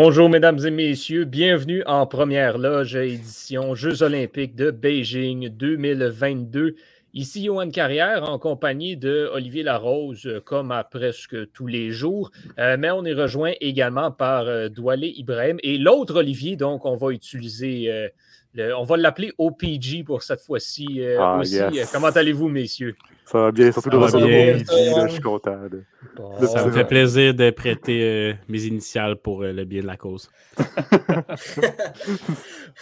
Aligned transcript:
Bonjour, 0.00 0.28
mesdames 0.28 0.64
et 0.64 0.70
messieurs. 0.70 1.24
Bienvenue 1.24 1.82
en 1.84 2.06
première 2.06 2.56
loge 2.56 2.94
édition 2.94 3.74
Jeux 3.74 4.04
olympiques 4.04 4.54
de 4.54 4.70
Beijing 4.70 5.48
2022. 5.48 6.76
Ici 7.14 7.46
Johan 7.46 7.68
Carrière 7.70 8.30
en 8.30 8.38
compagnie 8.38 8.96
de 8.96 9.28
Olivier 9.32 9.64
Larose, 9.64 10.24
euh, 10.26 10.40
comme 10.40 10.70
à 10.70 10.84
presque 10.84 11.50
tous 11.50 11.66
les 11.66 11.90
jours. 11.90 12.30
Euh, 12.60 12.76
mais 12.78 12.92
on 12.92 13.04
est 13.04 13.12
rejoint 13.12 13.54
également 13.60 14.12
par 14.12 14.46
euh, 14.46 14.68
Doualé 14.68 15.12
Ibrahim 15.16 15.56
et 15.64 15.78
l'autre 15.78 16.20
Olivier, 16.20 16.54
donc 16.54 16.84
on 16.84 16.94
va 16.94 17.10
utiliser, 17.10 17.90
on 18.56 18.84
va 18.84 18.96
l'appeler 18.96 19.32
OPG 19.38 20.04
pour 20.04 20.22
cette 20.22 20.40
fois-ci 20.40 21.02
ah, 21.18 21.38
aussi. 21.38 21.60
Comment 21.92 22.08
allez-vous, 22.08 22.48
messieurs? 22.48 22.96
Ça 23.30 23.38
va 23.38 23.52
bien, 23.52 23.70
surtout 23.72 23.90
dans 23.90 23.98
bien. 23.98 24.56
je 24.56 25.08
suis 25.10 25.20
content. 25.20 25.58
ça 26.46 26.64
me 26.64 26.72
fait 26.72 26.86
plaisir 26.86 27.34
de 27.34 27.50
prêter 27.50 28.02
euh, 28.02 28.32
mes 28.48 28.62
initiales 28.62 29.16
pour 29.16 29.42
euh, 29.42 29.52
le 29.52 29.66
bien 29.66 29.82
de 29.82 29.86
la 29.86 29.96
cause. 29.98 30.30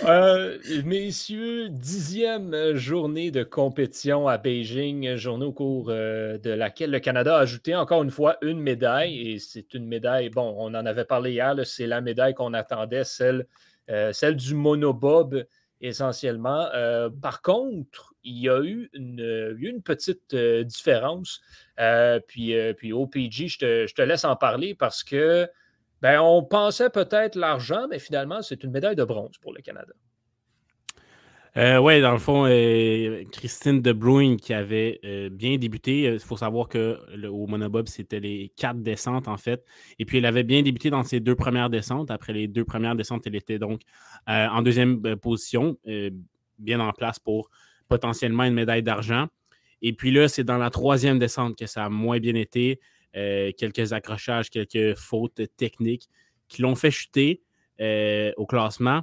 Euh, 0.04 0.58
messieurs, 0.84 1.70
dixième 1.70 2.74
journée 2.74 3.30
de 3.30 3.42
compétition 3.44 4.28
à 4.28 4.36
Beijing, 4.36 5.16
journée 5.16 5.46
au 5.46 5.52
cours 5.52 5.86
de 5.86 6.50
laquelle 6.50 6.90
le 6.90 7.00
Canada 7.00 7.38
a 7.38 7.40
ajouté 7.40 7.74
encore 7.74 8.02
une 8.02 8.10
fois 8.10 8.36
une 8.42 8.60
médaille. 8.60 9.30
Et 9.30 9.38
c'est 9.38 9.72
une 9.72 9.86
médaille, 9.86 10.28
bon, 10.28 10.54
on 10.58 10.74
en 10.74 10.84
avait 10.86 11.06
parlé 11.06 11.32
hier, 11.32 11.54
c'est 11.64 11.86
la 11.86 12.02
médaille 12.02 12.34
qu'on 12.34 12.52
attendait, 12.52 13.04
celle, 13.04 13.46
celle 14.12 14.36
du 14.36 14.54
monobob 14.54 15.44
essentiellement. 15.80 16.68
par 17.20 17.42
contre, 17.42 18.14
il 18.26 18.38
y 18.38 18.48
a 18.48 18.60
eu 18.60 18.90
une, 18.92 19.80
petite 19.82 20.34
euh, 20.34 20.64
différence. 20.64 21.40
Euh, 21.78 22.20
puis, 22.26 22.54
euh, 22.54 22.74
puis 22.74 22.92
OPG, 22.92 23.48
je 23.48 23.94
te, 23.94 24.02
laisse 24.02 24.24
en 24.24 24.36
parler 24.36 24.74
parce 24.74 25.04
que 25.04 25.48
ben, 26.02 26.20
on 26.20 26.42
pensait 26.42 26.90
peut-être 26.90 27.36
l'argent, 27.36 27.86
mais 27.88 27.98
finalement, 27.98 28.42
c'est 28.42 28.64
une 28.64 28.72
médaille 28.72 28.96
de 28.96 29.04
bronze 29.04 29.38
pour 29.38 29.54
le 29.54 29.62
Canada. 29.62 29.94
Oui, 31.56 32.00
dans 32.00 32.12
le 32.12 32.18
fond, 32.18 32.44
Christine 33.32 33.80
De 33.80 33.92
Bruyne 33.92 34.36
qui 34.36 34.52
avait 34.52 35.00
bien 35.30 35.56
débuté. 35.56 36.02
Il 36.02 36.18
faut 36.18 36.36
savoir 36.36 36.68
que 36.68 36.98
au 37.26 37.46
Monobob, 37.46 37.88
c'était 37.88 38.20
les 38.20 38.52
quatre 38.56 38.82
descentes 38.82 39.28
en 39.28 39.36
fait. 39.36 39.64
Et 39.98 40.04
puis, 40.04 40.18
elle 40.18 40.26
avait 40.26 40.44
bien 40.44 40.62
débuté 40.62 40.90
dans 40.90 41.02
ses 41.02 41.20
deux 41.20 41.34
premières 41.34 41.70
descentes. 41.70 42.10
Après 42.10 42.32
les 42.32 42.46
deux 42.46 42.64
premières 42.64 42.94
descentes, 42.94 43.26
elle 43.26 43.36
était 43.36 43.58
donc 43.58 43.80
en 44.26 44.60
deuxième 44.62 45.16
position, 45.16 45.78
bien 46.58 46.80
en 46.80 46.92
place 46.92 47.18
pour 47.18 47.50
potentiellement 47.88 48.44
une 48.44 48.54
médaille 48.54 48.82
d'argent. 48.82 49.28
Et 49.82 49.92
puis 49.92 50.10
là, 50.10 50.28
c'est 50.28 50.44
dans 50.44 50.58
la 50.58 50.70
troisième 50.70 51.18
descente 51.18 51.56
que 51.56 51.66
ça 51.66 51.84
a 51.84 51.88
moins 51.88 52.18
bien 52.18 52.34
été. 52.34 52.80
Euh, 53.16 53.50
quelques 53.56 53.94
accrochages, 53.94 54.50
quelques 54.50 54.94
fautes 54.98 55.40
techniques 55.56 56.08
qui 56.48 56.60
l'ont 56.60 56.74
fait 56.74 56.90
chuter 56.90 57.42
euh, 57.80 58.30
au 58.36 58.44
classement. 58.44 59.02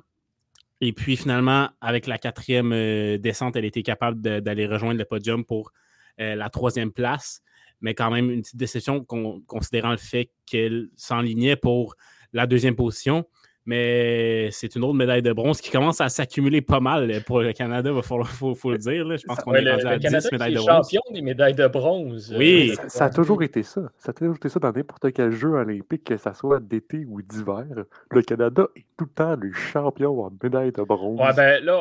Et 0.86 0.92
puis 0.92 1.16
finalement, 1.16 1.70
avec 1.80 2.08
la 2.08 2.18
quatrième 2.18 2.74
euh, 2.74 3.18
descente, 3.18 3.56
elle 3.56 3.64
était 3.64 3.84
capable 3.84 4.20
d'aller 4.22 4.68
rejoindre 4.68 5.00
le 5.00 5.06
podium 5.06 5.46
pour 5.46 5.72
la 6.20 6.48
troisième 6.52 6.92
place. 6.92 7.42
Mais 7.82 7.96
quand 7.96 8.12
même, 8.12 8.30
une 8.30 8.42
petite 8.42 8.58
déception 8.58 9.04
considérant 9.04 9.92
le 9.92 9.98
fait 9.98 10.30
qu'elle 10.46 10.90
s'enlignait 10.96 11.56
pour 11.56 11.96
la 12.34 12.46
deuxième 12.46 12.76
position. 12.76 13.26
Mais 13.66 14.50
c'est 14.52 14.76
une 14.76 14.84
autre 14.84 14.94
médaille 14.94 15.22
de 15.22 15.32
bronze 15.32 15.62
qui 15.62 15.72
commence 15.72 16.02
à 16.02 16.10
s'accumuler 16.10 16.62
pas 16.62 16.82
mal 16.82 17.22
pour 17.26 17.42
le 17.42 17.54
Canada, 17.54 17.92
il 17.96 18.04
faut, 18.04 18.72
le 18.72 18.78
dire. 18.78 19.18
Je 19.18 19.26
pense 19.26 19.40
qu'on 19.40 19.54
est 19.54 19.72
rendu 19.72 19.86
à 19.86 19.98
10 19.98 20.32
médailles 20.34 20.54
de 20.54 20.60
bronze. 20.60 20.68
champion 20.68 21.02
des 21.14 21.22
médailles 21.22 21.54
de 21.54 21.68
bronze. 21.68 22.36
Oui. 22.38 22.76
Ça, 22.88 23.06
a 23.06 23.10
toujours 23.10 23.42
été 23.42 23.64
ça. 23.64 23.82
Ça 23.98 24.10
a 24.10 24.14
toujours 24.14 24.36
été 24.36 24.50
ça 24.50 24.60
dans 24.60 24.72
n'importe 24.72 25.14
quel 25.14 25.32
jeu 25.32 25.54
olympique, 25.54 26.04
que 26.04 26.18
ce 26.18 26.34
soit 26.34 26.60
d'été 26.60 27.06
ou 27.08 27.22
d'hiver. 27.22 27.66
Le 28.12 28.22
Canada 28.22 28.68
est 28.76 28.86
tout 28.98 29.06
le 29.06 29.12
temps 29.12 29.36
le 29.40 29.52
champion 29.54 30.26
en 30.26 30.32
médaille 30.42 30.74
de 30.74 30.82
bronze. 30.82 31.20
Ouais, 31.20 31.34
ben 31.34 31.64
là, 31.64 31.80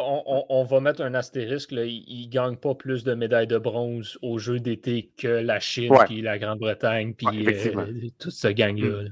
on, 0.49 0.65
va 0.65 0.81
mettre 0.81 1.03
un 1.03 1.15
astérisque. 1.15 1.73
Il 1.73 2.27
ne 2.27 2.31
gagne 2.31 2.57
pas 2.57 2.75
plus 2.75 3.03
de 3.03 3.15
médailles 3.15 3.49
de 3.49 3.59
bronze 3.59 4.19
aux 4.23 4.39
Jeux 4.39 4.61
d'été 4.61 5.11
que 5.17 5.27
la 5.27 5.59
Chine, 5.59 5.93
puis 6.07 6.23
la 6.23 6.39
Grande-Bretagne, 6.39 7.15
puis 7.15 7.47
euh, 7.47 8.09
toute 8.19 8.33
cette 8.33 8.57
gang-là. 8.57 9.03
Mm. 9.03 9.09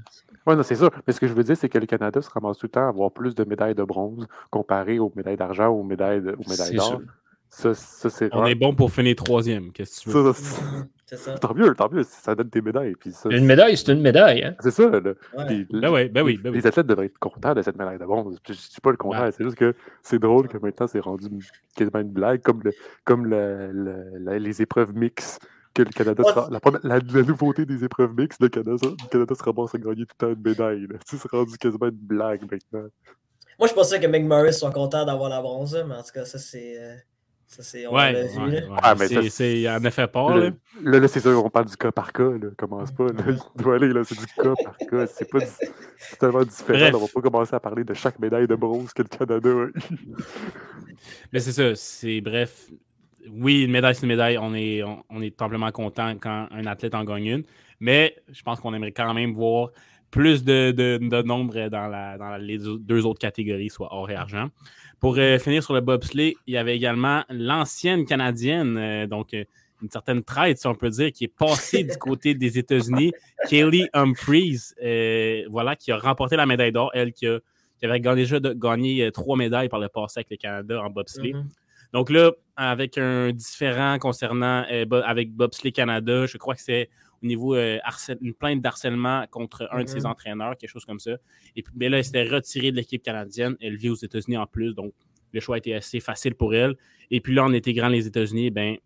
Oui, 0.47 0.55
c'est 0.63 0.75
ça. 0.75 0.89
Mais 1.05 1.13
ce 1.13 1.19
que 1.19 1.27
je 1.27 1.33
veux 1.33 1.43
dire, 1.43 1.55
c'est 1.55 1.69
que 1.69 1.77
le 1.77 1.85
Canada 1.85 2.19
se 2.21 2.29
ramasse 2.29 2.60
tout 2.61 2.67
le 2.67 2.71
temps 2.71 2.87
avoir 2.87 3.11
plus 3.11 3.33
de 3.33 3.43
médailles 3.43 3.73
de 3.73 3.83
bronze 3.83 4.27
comparé 4.51 4.99
aux 4.99 5.11
médailles 5.15 5.37
d'argent 5.37 5.69
ou 5.69 5.79
aux 5.79 5.83
médailles 5.83 6.21
d'or. 6.21 7.01
Ça, 7.49 7.73
ça 7.73 8.09
c'est 8.09 8.29
On 8.33 8.45
est 8.45 8.55
bon 8.55 8.73
pour 8.75 8.91
finir 8.91 9.15
troisième. 9.15 9.71
Qu'est-ce 9.71 10.05
que 10.05 10.11
tu 10.11 10.17
veux? 10.17 10.31
C'est 11.05 11.17
ça. 11.17 11.37
Tant 11.37 11.53
mieux, 11.53 11.75
tant 11.75 11.89
mieux, 11.91 12.03
ça 12.03 12.35
donne 12.35 12.47
des 12.47 12.61
médailles. 12.61 12.95
Puis 12.97 13.11
une 13.29 13.43
médaille, 13.43 13.75
c'est 13.75 13.91
une 13.91 13.99
médaille. 13.99 14.45
Hein? 14.45 14.55
C'est 14.61 14.71
ça. 14.71 14.87
ben 14.87 15.13
oui, 15.37 15.65
ben 15.69 15.91
oui, 15.91 16.07
ben 16.07 16.23
oui. 16.23 16.39
Les 16.53 16.65
athlètes 16.65 16.87
devraient 16.87 17.07
être 17.07 17.19
contents 17.19 17.53
de 17.53 17.61
cette 17.61 17.77
médaille 17.77 17.99
de 17.99 18.05
bronze. 18.05 18.39
Je 18.47 18.53
ne 18.53 18.55
dis 18.55 18.79
pas 18.81 18.91
le 18.91 18.95
contraire, 18.95 19.29
c'est 19.33 19.43
juste 19.43 19.57
que 19.57 19.75
c'est 20.03 20.19
drôle 20.19 20.47
que 20.47 20.57
maintenant 20.57 20.87
c'est 20.87 21.01
rendu 21.01 21.27
quasiment 21.75 21.99
une 21.99 22.11
blague, 22.11 22.41
comme, 22.41 22.61
le, 22.63 22.71
comme 23.03 23.25
le, 23.25 24.37
les 24.37 24.61
épreuves 24.61 24.95
mixtes 24.95 25.45
que 25.73 25.83
le 25.83 25.89
Canada 25.91 26.23
sera. 26.23 26.49
La, 26.83 26.99
la, 26.99 27.23
nouveauté 27.23 27.65
des 27.65 27.83
épreuves 27.83 28.13
mixtes, 28.15 28.41
le 28.41 28.49
Canada, 28.49 28.87
le 28.87 29.09
Canada 29.09 29.35
se 29.35 29.43
ramasse 29.43 29.75
à 29.75 29.77
gagner 29.77 30.05
tout 30.05 30.15
le 30.19 30.27
temps 30.27 30.33
une 30.33 30.41
médaille. 30.41 30.87
C'est 31.05 31.21
rendu 31.31 31.57
quasiment 31.57 31.87
une 31.87 31.91
blague 31.91 32.41
maintenant. 32.51 32.87
Moi, 33.59 33.67
je 33.67 33.73
pensais 33.73 33.99
que 33.99 34.07
Meg 34.07 34.25
Morris 34.25 34.53
soit 34.53 34.71
content 34.71 35.05
d'avoir 35.05 35.29
la 35.29 35.41
bronze, 35.41 35.77
mais 35.87 35.95
en 35.95 36.03
tout 36.03 36.11
cas, 36.13 36.25
ça, 36.25 36.39
c'est. 36.39 36.81
Euh, 36.81 36.95
ça, 37.47 37.63
c'est. 37.63 37.85
On 37.85 37.93
ouais, 37.93 38.27
vu, 38.27 38.39
ouais, 38.39 38.63
ouais. 38.67 39.29
c'est 39.29 39.69
en 39.69 39.83
effet 39.83 40.07
pas. 40.07 40.35
Là, 40.35 40.51
là, 40.81 40.99
là 40.99 41.07
c'est 41.07 41.19
sûr, 41.19 41.43
on 41.43 41.49
parle 41.49 41.65
du 41.65 41.77
cas 41.77 41.91
par 41.91 42.11
cas. 42.13 42.23
Là. 42.23 42.49
Commence 42.57 42.91
pas. 42.91 43.07
Là. 43.07 43.23
Il 43.27 43.61
doit 43.61 43.75
aller, 43.75 43.89
là, 43.89 44.03
c'est 44.03 44.17
du 44.17 44.25
cas 44.25 44.53
par 44.63 44.77
cas. 44.77 45.05
C'est 45.07 45.29
pas 45.29 45.39
tellement 46.19 46.43
différent. 46.43 46.97
On 46.97 47.05
va 47.05 47.07
pas 47.13 47.21
commencer 47.21 47.55
à 47.55 47.59
parler 47.59 47.83
de 47.83 47.93
chaque 47.93 48.19
médaille 48.19 48.47
de 48.47 48.55
bronze 48.55 48.93
que 48.93 49.03
le 49.03 49.09
Canada 49.09 49.49
a 49.49 49.65
eu. 49.65 49.73
Mais 51.31 51.39
c'est 51.39 51.51
ça. 51.51 51.75
C'est 51.75 52.21
bref 52.21 52.69
oui, 53.29 53.63
une 53.63 53.71
médaille, 53.71 53.95
c'est 53.95 54.03
une 54.03 54.09
médaille. 54.09 54.37
On 54.37 54.53
est, 54.53 54.83
on, 55.09 55.21
est 55.21 55.41
amplement 55.41 55.71
content 55.71 56.15
quand 56.19 56.47
un 56.51 56.65
athlète 56.65 56.95
en 56.95 57.03
gagne 57.03 57.25
une. 57.25 57.43
Mais 57.79 58.15
je 58.31 58.41
pense 58.43 58.59
qu'on 58.59 58.73
aimerait 58.73 58.91
quand 58.91 59.13
même 59.13 59.33
voir 59.33 59.69
plus 60.11 60.43
de, 60.43 60.71
de, 60.71 61.21
nombre 61.23 61.69
dans, 61.69 61.87
la, 61.87 62.17
dans, 62.17 62.35
les 62.37 62.59
deux 62.59 63.05
autres 63.05 63.19
catégories, 63.19 63.69
soit 63.69 63.87
or 63.91 64.09
et 64.11 64.15
argent. 64.15 64.49
Pour 64.99 65.17
euh, 65.17 65.39
finir 65.39 65.63
sur 65.63 65.73
le 65.73 65.81
bobsleigh, 65.81 66.35
il 66.45 66.53
y 66.53 66.57
avait 66.57 66.75
également 66.75 67.23
l'ancienne 67.29 68.05
Canadienne, 68.05 68.77
euh, 68.77 69.07
donc 69.07 69.33
euh, 69.33 69.45
une 69.81 69.89
certaine 69.89 70.21
traite, 70.21 70.59
si 70.59 70.67
on 70.67 70.75
peut 70.75 70.89
dire, 70.89 71.11
qui 71.11 71.23
est 71.23 71.35
passée 71.35 71.83
du 71.83 71.97
côté 71.97 72.35
des 72.35 72.59
États-Unis, 72.59 73.11
Kaylee 73.49 73.87
Humphreys, 73.93 74.75
voilà, 75.49 75.75
qui 75.75 75.91
a 75.91 75.97
remporté 75.97 76.35
la 76.35 76.45
médaille 76.45 76.71
d'or, 76.71 76.91
elle 76.93 77.13
qui, 77.13 77.25
avait 77.25 77.99
déjà 77.99 78.39
gagné 78.39 79.11
trois 79.11 79.35
médailles 79.35 79.69
par 79.69 79.79
le 79.79 79.89
passé 79.89 80.19
avec 80.19 80.29
le 80.29 80.37
Canada 80.37 80.83
en 80.83 80.91
bobsleigh. 80.91 81.33
Mm-hmm. 81.33 81.60
Donc 81.93 82.09
là, 82.09 82.31
avec 82.55 82.97
un 82.97 83.31
différent 83.31 83.97
concernant 83.99 84.65
euh, 84.71 84.85
avec 85.03 85.33
Bobsleigh 85.33 85.71
Canada, 85.71 86.25
je 86.25 86.37
crois 86.37 86.55
que 86.55 86.61
c'est 86.61 86.89
au 87.23 87.25
niveau 87.25 87.55
euh, 87.55 87.79
une 88.21 88.33
plainte 88.33 88.61
d'harcèlement 88.61 89.25
contre 89.29 89.67
un 89.71 89.83
de 89.83 89.89
ses 89.89 89.99
mm-hmm. 89.99 90.07
entraîneurs, 90.07 90.57
quelque 90.57 90.69
chose 90.69 90.85
comme 90.85 90.99
ça. 90.99 91.11
Et 91.55 91.63
puis 91.63 91.89
là, 91.89 91.97
elle 91.97 92.05
s'était 92.05 92.23
retirée 92.23 92.71
de 92.71 92.77
l'équipe 92.77 93.01
canadienne. 93.01 93.55
Elle 93.61 93.75
vit 93.75 93.89
aux 93.89 93.95
États-Unis 93.95 94.37
en 94.37 94.47
plus, 94.47 94.73
donc 94.73 94.93
le 95.33 95.39
choix 95.39 95.57
était 95.57 95.73
assez 95.73 95.99
facile 95.99 96.35
pour 96.35 96.53
elle. 96.55 96.75
Et 97.09 97.21
puis 97.21 97.33
là, 97.33 97.43
en 97.43 97.53
intégrant 97.53 97.87
les 97.87 98.07
États-Unis, 98.07 98.51
ben, 98.51 98.77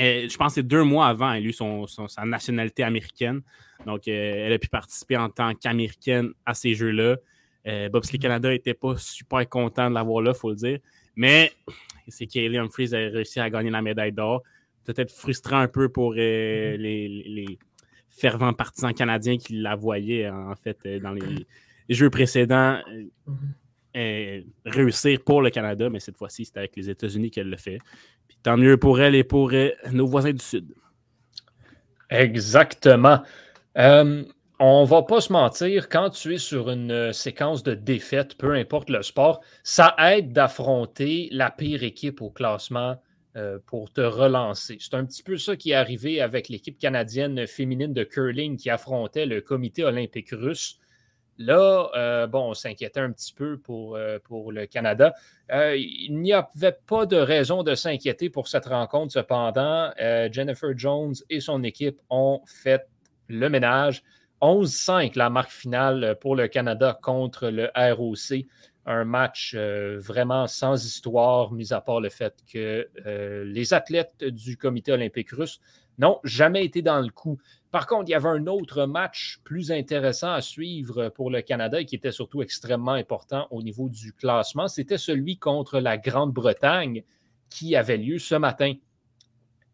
euh, 0.00 0.28
je 0.28 0.36
pense 0.36 0.48
que 0.48 0.54
c'est 0.56 0.66
deux 0.66 0.84
mois 0.84 1.06
avant, 1.06 1.32
elle 1.32 1.44
a 1.44 1.46
eu 1.46 1.52
son, 1.52 1.86
sa 1.86 2.24
nationalité 2.24 2.82
américaine. 2.82 3.40
Donc, 3.86 4.08
elle 4.08 4.52
a 4.52 4.58
pu 4.58 4.68
participer 4.68 5.16
en 5.16 5.30
tant 5.30 5.54
qu'américaine 5.54 6.32
à 6.44 6.54
ces 6.54 6.74
Jeux-là. 6.74 7.16
Bobsleigh 7.90 8.18
mm-hmm. 8.18 8.22
Canada 8.22 8.50
n'était 8.50 8.74
pas 8.74 8.96
super 8.96 9.48
content 9.48 9.88
de 9.90 9.94
l'avoir 9.94 10.22
là, 10.22 10.32
il 10.34 10.38
faut 10.38 10.50
le 10.50 10.56
dire. 10.56 10.78
Mais 11.14 11.52
c'est 12.08 12.26
Kaylee 12.26 12.58
Humphries 12.58 12.94
a 12.94 12.98
réussi 12.98 13.40
à 13.40 13.50
gagner 13.50 13.70
la 13.70 13.82
médaille 13.82 14.12
d'or. 14.12 14.42
Peut-être 14.84 15.12
frustrant 15.12 15.58
un 15.58 15.68
peu 15.68 15.88
pour 15.88 16.12
euh, 16.12 16.76
mm-hmm. 16.76 16.78
les, 16.78 17.58
fervents 18.10 18.54
partisans 18.54 18.94
canadiens 18.94 19.36
qui 19.36 19.60
la 19.60 19.76
voyaient, 19.76 20.30
en 20.30 20.54
fait, 20.56 20.78
euh, 20.86 21.00
dans 21.00 21.10
les, 21.12 21.46
jeux 21.88 22.08
précédents. 22.10 22.80
Euh, 23.96 24.40
mm-hmm. 24.40 24.44
réussir 24.64 25.20
pour 25.24 25.42
le 25.42 25.50
Canada, 25.50 25.90
mais 25.90 26.00
cette 26.00 26.16
fois-ci, 26.16 26.44
c'est 26.44 26.56
avec 26.56 26.76
les 26.76 26.88
États-Unis 26.88 27.30
qu'elle 27.30 27.50
le 27.50 27.56
fait. 27.56 27.78
tant 28.42 28.56
mieux 28.56 28.76
pour 28.76 29.00
elle 29.00 29.14
et 29.14 29.24
pour 29.24 29.52
nos 29.92 30.06
voisins 30.06 30.32
du 30.32 30.44
Sud. 30.44 30.72
Exactement 32.08 33.22
on 34.58 34.84
va 34.84 35.02
pas 35.02 35.20
se 35.20 35.32
mentir, 35.32 35.88
quand 35.88 36.10
tu 36.10 36.34
es 36.34 36.38
sur 36.38 36.70
une 36.70 36.90
euh, 36.90 37.12
séquence 37.12 37.62
de 37.62 37.74
défaites, 37.74 38.36
peu 38.36 38.54
importe 38.54 38.88
le 38.88 39.02
sport, 39.02 39.42
ça 39.62 39.94
aide 39.98 40.32
d'affronter 40.32 41.28
la 41.30 41.50
pire 41.50 41.82
équipe 41.82 42.22
au 42.22 42.30
classement 42.30 42.96
euh, 43.36 43.58
pour 43.66 43.92
te 43.92 44.00
relancer. 44.00 44.78
C'est 44.80 44.94
un 44.94 45.04
petit 45.04 45.22
peu 45.22 45.36
ça 45.36 45.56
qui 45.56 45.72
est 45.72 45.74
arrivé 45.74 46.22
avec 46.22 46.48
l'équipe 46.48 46.78
canadienne 46.78 47.46
féminine 47.46 47.92
de 47.92 48.02
curling 48.02 48.56
qui 48.56 48.70
affrontait 48.70 49.26
le 49.26 49.42
comité 49.42 49.84
olympique 49.84 50.30
russe. 50.30 50.78
Là, 51.36 51.90
euh, 51.94 52.26
bon, 52.26 52.50
on 52.50 52.54
s'inquiétait 52.54 53.00
un 53.00 53.12
petit 53.12 53.34
peu 53.34 53.58
pour 53.58 53.98
le 53.98 54.64
Canada. 54.64 55.12
il 55.50 56.16
n'y 56.18 56.32
avait 56.32 56.78
pas 56.86 57.04
de 57.04 57.16
raison 57.16 57.62
de 57.62 57.74
s'inquiéter 57.74 58.30
pour 58.30 58.48
cette 58.48 58.64
rencontre. 58.64 59.12
Cependant, 59.12 59.90
Jennifer 60.32 60.70
Jones 60.74 61.14
et 61.28 61.40
son 61.40 61.62
équipe 61.62 62.00
ont 62.08 62.40
fait 62.46 62.88
le 63.28 63.50
ménage 63.50 64.02
11-5, 64.42 65.16
la 65.16 65.30
marque 65.30 65.50
finale 65.50 66.18
pour 66.20 66.36
le 66.36 66.48
Canada 66.48 66.98
contre 67.00 67.48
le 67.48 67.70
ROC. 67.74 68.46
Un 68.84 69.04
match 69.04 69.54
euh, 69.56 69.98
vraiment 69.98 70.46
sans 70.46 70.84
histoire, 70.84 71.52
mis 71.52 71.72
à 71.72 71.80
part 71.80 72.00
le 72.00 72.08
fait 72.08 72.34
que 72.52 72.88
euh, 73.04 73.44
les 73.44 73.74
athlètes 73.74 74.22
du 74.22 74.56
comité 74.56 74.92
olympique 74.92 75.30
russe 75.30 75.60
n'ont 75.98 76.20
jamais 76.22 76.64
été 76.64 76.82
dans 76.82 77.00
le 77.00 77.08
coup. 77.08 77.38
Par 77.70 77.86
contre, 77.86 78.04
il 78.08 78.12
y 78.12 78.14
avait 78.14 78.28
un 78.28 78.46
autre 78.46 78.84
match 78.86 79.40
plus 79.42 79.72
intéressant 79.72 80.32
à 80.32 80.40
suivre 80.40 81.08
pour 81.08 81.30
le 81.30 81.42
Canada 81.42 81.80
et 81.80 81.86
qui 81.86 81.96
était 81.96 82.12
surtout 82.12 82.42
extrêmement 82.42 82.92
important 82.92 83.48
au 83.50 83.62
niveau 83.62 83.88
du 83.88 84.12
classement. 84.12 84.68
C'était 84.68 84.98
celui 84.98 85.38
contre 85.38 85.80
la 85.80 85.98
Grande-Bretagne 85.98 87.02
qui 87.50 87.74
avait 87.74 87.96
lieu 87.96 88.18
ce 88.18 88.34
matin. 88.34 88.74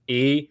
Et 0.09 0.51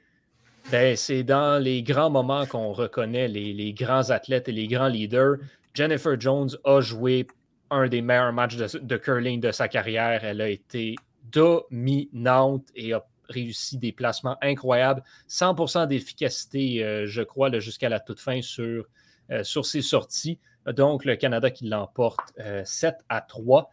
ben, 0.72 0.96
c'est 0.96 1.24
dans 1.24 1.62
les 1.62 1.84
grands 1.84 2.10
moments 2.10 2.46
qu'on 2.46 2.72
reconnaît 2.72 3.28
les, 3.28 3.74
grands 3.74 4.10
athlètes 4.10 4.48
et 4.48 4.54
les 4.54 4.68
grands 4.68 4.88
leaders. 4.88 5.36
Jennifer 5.74 6.20
Jones 6.20 6.50
a 6.64 6.80
joué 6.80 7.28
un 7.70 7.88
des 7.88 8.02
meilleurs 8.02 8.32
matchs 8.32 8.56
de, 8.56 8.98
curling 8.98 9.42
de 9.42 9.52
sa 9.52 9.68
carrière. 9.68 10.24
Elle 10.24 10.40
a 10.40 10.48
été 10.48 10.96
dominante 11.30 12.68
et 12.76 12.94
a 12.94 13.06
réussi 13.28 13.78
des 13.78 13.92
placements 13.92 14.38
incroyables. 14.42 15.04
100% 15.30 15.88
d'efficacité, 15.88 16.84
euh, 16.84 17.06
je 17.06 17.22
crois, 17.22 17.52
jusqu'à 17.60 17.90
la 17.90 18.00
toute 18.00 18.20
fin 18.20 18.42
sur, 18.42 18.86
euh, 19.30 19.44
sur 19.44 19.66
ses 19.66 19.82
sorties. 19.82 20.40
Donc, 20.66 21.04
le 21.04 21.18
Canada 21.18 21.52
qui 21.52 21.68
l'emporte 21.68 22.34
7 22.64 22.96
euh, 22.96 22.98
à 23.10 23.22
3 23.22 23.70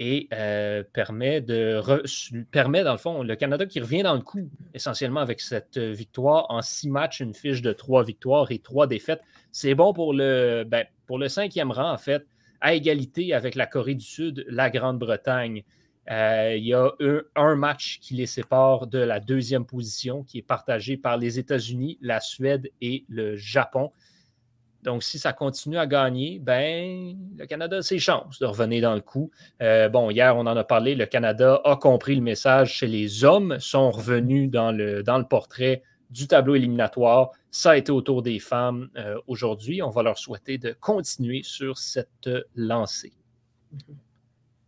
et 0.00 0.28
euh, 0.32 0.84
permet 0.92 1.40
de 1.40 1.82
dans 1.82 2.92
le 2.92 2.98
fond 2.98 3.24
le 3.24 3.34
Canada 3.34 3.66
qui 3.66 3.80
revient 3.80 4.04
dans 4.04 4.14
le 4.14 4.20
coup 4.20 4.48
essentiellement 4.72 5.20
avec 5.20 5.40
cette 5.40 5.76
victoire 5.76 6.46
en 6.50 6.62
six 6.62 6.88
matchs, 6.88 7.18
une 7.18 7.34
fiche 7.34 7.62
de 7.62 7.72
trois 7.72 8.04
victoires 8.04 8.50
et 8.52 8.60
trois 8.60 8.86
défaites. 8.86 9.20
C'est 9.50 9.74
bon 9.74 9.92
pour 9.92 10.14
le, 10.14 10.64
ben, 10.64 10.86
cinquième 11.28 11.72
rang 11.72 11.92
en 11.92 11.98
fait, 11.98 12.24
à 12.60 12.74
égalité 12.74 13.34
avec 13.34 13.56
la 13.56 13.66
Corée 13.66 13.96
du 13.96 14.04
Sud, 14.04 14.46
la 14.48 14.70
Grande-Bretagne. 14.70 15.64
Euh, 16.10 16.54
il 16.56 16.64
y 16.64 16.74
a 16.74 16.90
un, 17.34 17.56
match 17.56 17.98
qui 18.00 18.14
les 18.14 18.26
sépare 18.26 18.86
de 18.86 18.98
la 18.98 19.18
deuxième 19.18 19.66
position 19.66 20.22
qui 20.22 20.38
est 20.38 20.42
partagé 20.42 20.96
par 20.96 21.16
les 21.16 21.40
États-Unis, 21.40 21.98
la 22.00 22.20
Suède 22.20 22.70
et 22.80 23.04
le 23.08 23.36
Japon. 23.36 23.90
Donc, 24.88 25.02
si 25.02 25.18
ça 25.18 25.34
continue 25.34 25.76
à 25.76 25.86
gagner, 25.86 26.38
ben, 26.38 27.14
le 27.36 27.44
Canada 27.44 27.76
a 27.76 27.82
ses 27.82 27.98
chances 27.98 28.38
de 28.38 28.46
revenir 28.46 28.80
dans 28.80 28.94
le 28.94 29.02
coup. 29.02 29.30
Euh, 29.60 29.90
bon, 29.90 30.08
hier, 30.08 30.34
on 30.34 30.46
en 30.46 30.56
a 30.56 30.64
parlé, 30.64 30.94
le 30.94 31.04
Canada 31.04 31.60
a 31.62 31.76
compris 31.76 32.16
le 32.16 32.22
message 32.22 32.72
chez 32.72 32.86
les 32.86 33.22
hommes, 33.22 33.58
sont 33.60 33.90
revenus 33.90 34.50
dans 34.50 34.72
le, 34.72 35.02
dans 35.02 35.18
le 35.18 35.24
portrait 35.24 35.82
du 36.08 36.26
tableau 36.26 36.54
éliminatoire. 36.54 37.32
Ça 37.50 37.72
a 37.72 37.76
été 37.76 37.92
autour 37.92 38.22
des 38.22 38.38
femmes 38.38 38.88
euh, 38.96 39.20
aujourd'hui. 39.26 39.82
On 39.82 39.90
va 39.90 40.02
leur 40.02 40.16
souhaiter 40.16 40.56
de 40.56 40.72
continuer 40.72 41.42
sur 41.42 41.76
cette 41.76 42.30
lancée. 42.54 43.12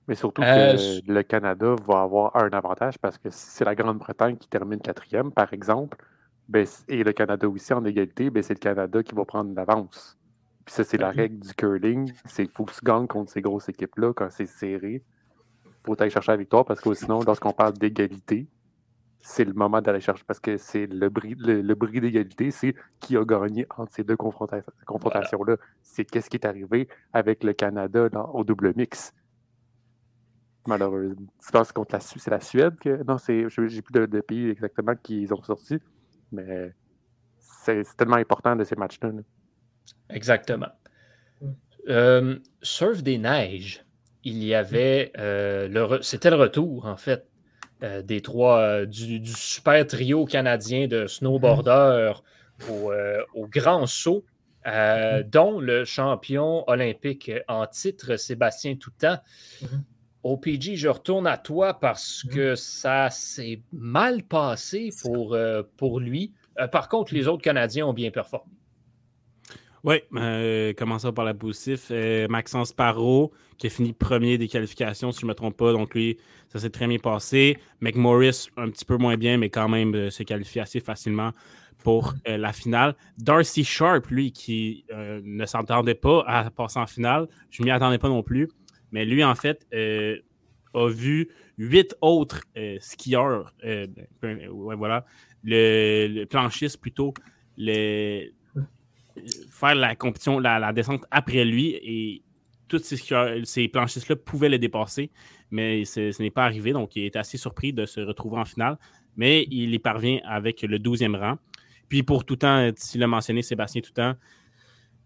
Mais 0.07 0.17
surtout 0.17 0.43
que 0.43 0.47
euh, 0.47 1.01
le 1.07 1.23
Canada 1.23 1.77
va 1.89 2.03
avoir 2.03 2.37
un 2.37 2.51
avantage 2.51 2.99
parce 2.99 3.17
que 3.17 3.31
si 3.31 3.47
c'est 3.53 3.65
la 3.65 3.75
Grande-Bretagne 3.75 4.37
qui 4.37 4.49
termine 4.49 4.81
quatrième, 4.81 5.33
par 5.33 5.55
exemple, 5.55 5.97
ben, 6.51 6.67
et 6.89 7.05
le 7.05 7.13
Canada 7.13 7.49
aussi 7.49 7.73
en 7.73 7.85
égalité, 7.85 8.29
ben, 8.29 8.43
c'est 8.43 8.55
le 8.55 8.59
Canada 8.59 9.05
qui 9.05 9.15
va 9.15 9.25
prendre 9.25 9.55
l'avance. 9.55 10.19
Puis 10.65 10.75
ça, 10.75 10.83
c'est 10.83 10.99
la 10.99 11.11
règle 11.11 11.39
du 11.39 11.55
curling. 11.55 12.13
Il 12.39 12.51
faut 12.51 12.65
que 12.65 12.73
tu 12.73 12.85
gagnes 12.85 13.07
contre 13.07 13.31
ces 13.31 13.41
grosses 13.41 13.69
équipes-là 13.69 14.13
quand 14.13 14.29
c'est 14.31 14.47
serré. 14.47 15.05
Il 15.65 15.73
faut 15.85 16.01
aller 16.03 16.11
chercher 16.11 16.33
la 16.33 16.37
victoire 16.37 16.65
parce 16.65 16.81
que 16.81 16.93
sinon, 16.93 17.21
lorsqu'on 17.23 17.53
parle 17.53 17.75
d'égalité, 17.75 18.49
c'est 19.21 19.45
le 19.45 19.53
moment 19.53 19.81
d'aller 19.81 20.01
chercher 20.01 20.25
parce 20.27 20.41
que 20.41 20.57
c'est 20.57 20.89
le 20.89 21.09
bris, 21.09 21.37
le, 21.39 21.75
bris 21.75 22.01
d'égalité, 22.01 22.51
c'est 22.51 22.75
qui 22.99 23.17
a 23.17 23.25
gagné 23.25 23.67
entre 23.77 23.93
ces 23.93 24.03
deux 24.03 24.17
confrontations-là. 24.17 25.57
C'est 25.83 26.05
qu'est-ce 26.05 26.29
qui 26.29 26.37
est 26.37 26.47
arrivé 26.47 26.89
avec 27.13 27.45
le 27.45 27.53
Canada 27.53 28.09
au 28.35 28.43
double 28.43 28.73
mix. 28.77 29.15
Malheureusement. 30.67 31.29
Tu 31.45 31.53
penses 31.53 31.71
contre 31.71 31.95
la 31.95 32.01
c'est 32.01 32.31
la 32.31 32.41
Suède 32.41 32.77
que. 32.81 33.05
Non, 33.05 33.19
c'est. 33.19 33.49
J'ai 33.49 33.83
plus 33.83 33.93
de, 33.93 34.07
de, 34.07 34.21
pays 34.21 34.51
exactement 34.51 34.95
qui 35.01 35.29
ont 35.31 35.43
sorti. 35.43 35.79
Mais 36.33 36.73
c'est 37.41 37.85
tellement 37.97 38.17
important 38.17 38.57
de 38.57 38.65
ces 38.65 38.77
matchs-là. 38.77 39.11
Exactement. 40.09 40.69
Euh, 41.89 42.39
surf 42.63 43.03
des 43.03 43.19
neiges, 43.19 43.85
il 44.23 44.45
y 44.45 44.55
avait 44.55 45.13
euh, 45.19 45.67
le 45.69 46.03
c'était 46.03 46.31
le 46.31 46.37
retour 46.37 46.85
en 46.85 46.99
fait 46.99 47.27
euh, 47.83 48.03
des 48.03 48.21
trois 48.21 48.85
du, 48.85 49.25
super 49.25 49.87
trio 49.87 50.27
canadien 50.27 50.87
de 50.87 51.07
snowboarders 51.07 52.23
au, 52.69 53.47
grand 53.47 53.87
saut, 53.87 54.25
dont 54.67 55.59
le 55.61 55.87
champion 55.87 56.69
olympique 56.69 57.31
en 57.49 57.67
titre 57.67 58.17
Sébastien 58.17 58.77
Toutan. 58.77 59.17
Au 59.63 59.67
PG, 60.23 60.77
je 60.77 60.89
retourne 60.89 61.27
à 61.27 61.39
toi 61.39 61.75
parce 61.75 62.25
mhm. 62.25 62.35
que 62.35 62.55
ça 62.55 63.11
s'est 63.11 63.63
mal 63.73 64.23
passé 64.23 64.91
pour, 65.03 65.35
euh, 65.35 65.63
pour 65.77 66.01
lui. 66.01 66.33
Euh, 66.59 66.69
par 66.69 66.89
contre, 66.89 67.15
les 67.15 67.27
autres 67.29 67.43
Canadiens 67.43 67.87
ont 67.87 67.95
bien 67.95 68.11
performé. 68.11 68.53
Oui, 69.83 69.97
euh, 70.15 70.75
commençons 70.75 71.11
par 71.11 71.25
la 71.25 71.33
positif. 71.33 71.91
Maxence 72.29 72.71
Parot, 72.71 73.33
qui 73.57 73.67
a 73.67 73.71
fini 73.71 73.95
premier 73.95 74.37
des 74.37 74.47
qualifications, 74.47 75.11
si 75.11 75.21
je 75.21 75.25
ne 75.25 75.31
me 75.31 75.35
trompe 75.35 75.57
pas. 75.57 75.73
Donc, 75.73 75.95
lui, 75.95 76.19
ça 76.51 76.59
s'est 76.59 76.69
très 76.69 76.87
bien 76.87 76.99
passé. 76.99 77.57
McMorris, 77.81 78.49
un 78.59 78.69
petit 78.69 78.85
peu 78.85 78.99
moins 78.99 79.17
bien, 79.17 79.39
mais 79.39 79.49
quand 79.49 79.71
même 79.71 80.11
se 80.11 80.23
qualifie 80.23 80.61
assez 80.61 80.81
facilement 80.81 81.31
pour 81.83 82.13
la 82.27 82.53
finale. 82.53 82.95
Darcy 83.17 83.65
Sharp, 83.65 84.09
lui, 84.09 84.33
qui 84.33 84.85
ne 84.93 85.47
s'entendait 85.47 85.95
pas 85.95 86.25
à 86.27 86.51
passer 86.51 86.79
en 86.79 86.87
finale. 86.87 87.27
Je 87.49 87.63
ne 87.63 87.65
m'y 87.65 87.71
attendais 87.71 87.97
pas 87.97 88.11
non 88.11 88.23
plus. 88.23 88.51
Mais 88.93 89.05
lui, 89.05 89.25
en 89.25 89.35
fait, 89.35 89.67
euh, 89.75 90.19
a 90.75 90.89
vu 90.89 91.29
huit 91.59 91.95
autres 92.01 92.43
euh, 92.57 92.79
skieurs, 92.81 93.53
euh, 93.65 93.87
ben, 94.23 94.49
voilà, 94.49 95.05
le, 95.45 96.25
planchiste 96.25 96.81
plutôt, 96.81 97.13
faire 97.57 98.31
la 99.75 99.97
compétition, 99.97 100.39
la, 100.39 100.73
descente 100.73 101.05
après 101.11 101.45
lui 101.45 101.79
et 101.83 102.23
tous 102.69 102.79
ces, 102.79 102.97
ces 103.45 103.69
planchistes-là 103.69 104.17
pouvaient 104.17 104.49
le 104.49 104.59
dépasser, 104.59 105.11
mais 105.51 105.85
ce 105.85 106.23
n'est 106.23 106.31
pas 106.31 106.45
arrivé. 106.45 106.73
Donc, 106.73 106.95
il 106.95 107.05
est 107.05 107.17
assez 107.17 107.37
surpris 107.37 107.73
de 107.73 107.85
se 107.85 108.01
retrouver 108.01 108.39
en 108.39 108.45
finale, 108.45 108.79
mais 109.17 109.47
il 109.51 109.75
y 109.75 109.79
parvient 109.81 110.21
avec 110.25 110.63
le 110.63 110.79
12e 110.79 111.17
rang. 111.17 111.39
Puis, 111.89 112.05
pour 112.05 112.25
tout 112.25 112.37
temps, 112.37 112.71
tu 112.73 112.99
l'as 112.99 113.09
mentionné, 113.09 113.43
Sébastien 113.43 113.81
Toutan, 113.81 114.15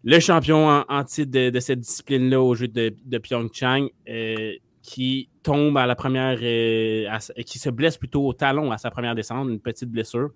le 0.04 0.20
champion 0.20 0.84
en, 0.86 1.04
titre 1.04 1.50
de, 1.50 1.60
cette 1.60 1.80
discipline-là 1.80 2.40
au 2.40 2.54
jeu 2.54 2.68
de, 2.68 2.94
de 3.06 3.18
Pyeongchang, 3.18 3.88
euh, 4.08 4.52
qui 4.82 5.30
tombe 5.42 5.78
à 5.78 5.86
la 5.86 5.96
première, 5.96 6.38
euh, 6.42 7.08
qui 7.46 7.58
se 7.58 7.70
blesse 7.70 7.96
plutôt 7.96 8.26
au 8.26 8.34
talon 8.34 8.70
à 8.70 8.76
sa 8.76 8.90
première 8.90 9.14
descente, 9.14 9.48
une 9.48 9.60
petite 9.60 9.88
blessure, 9.88 10.30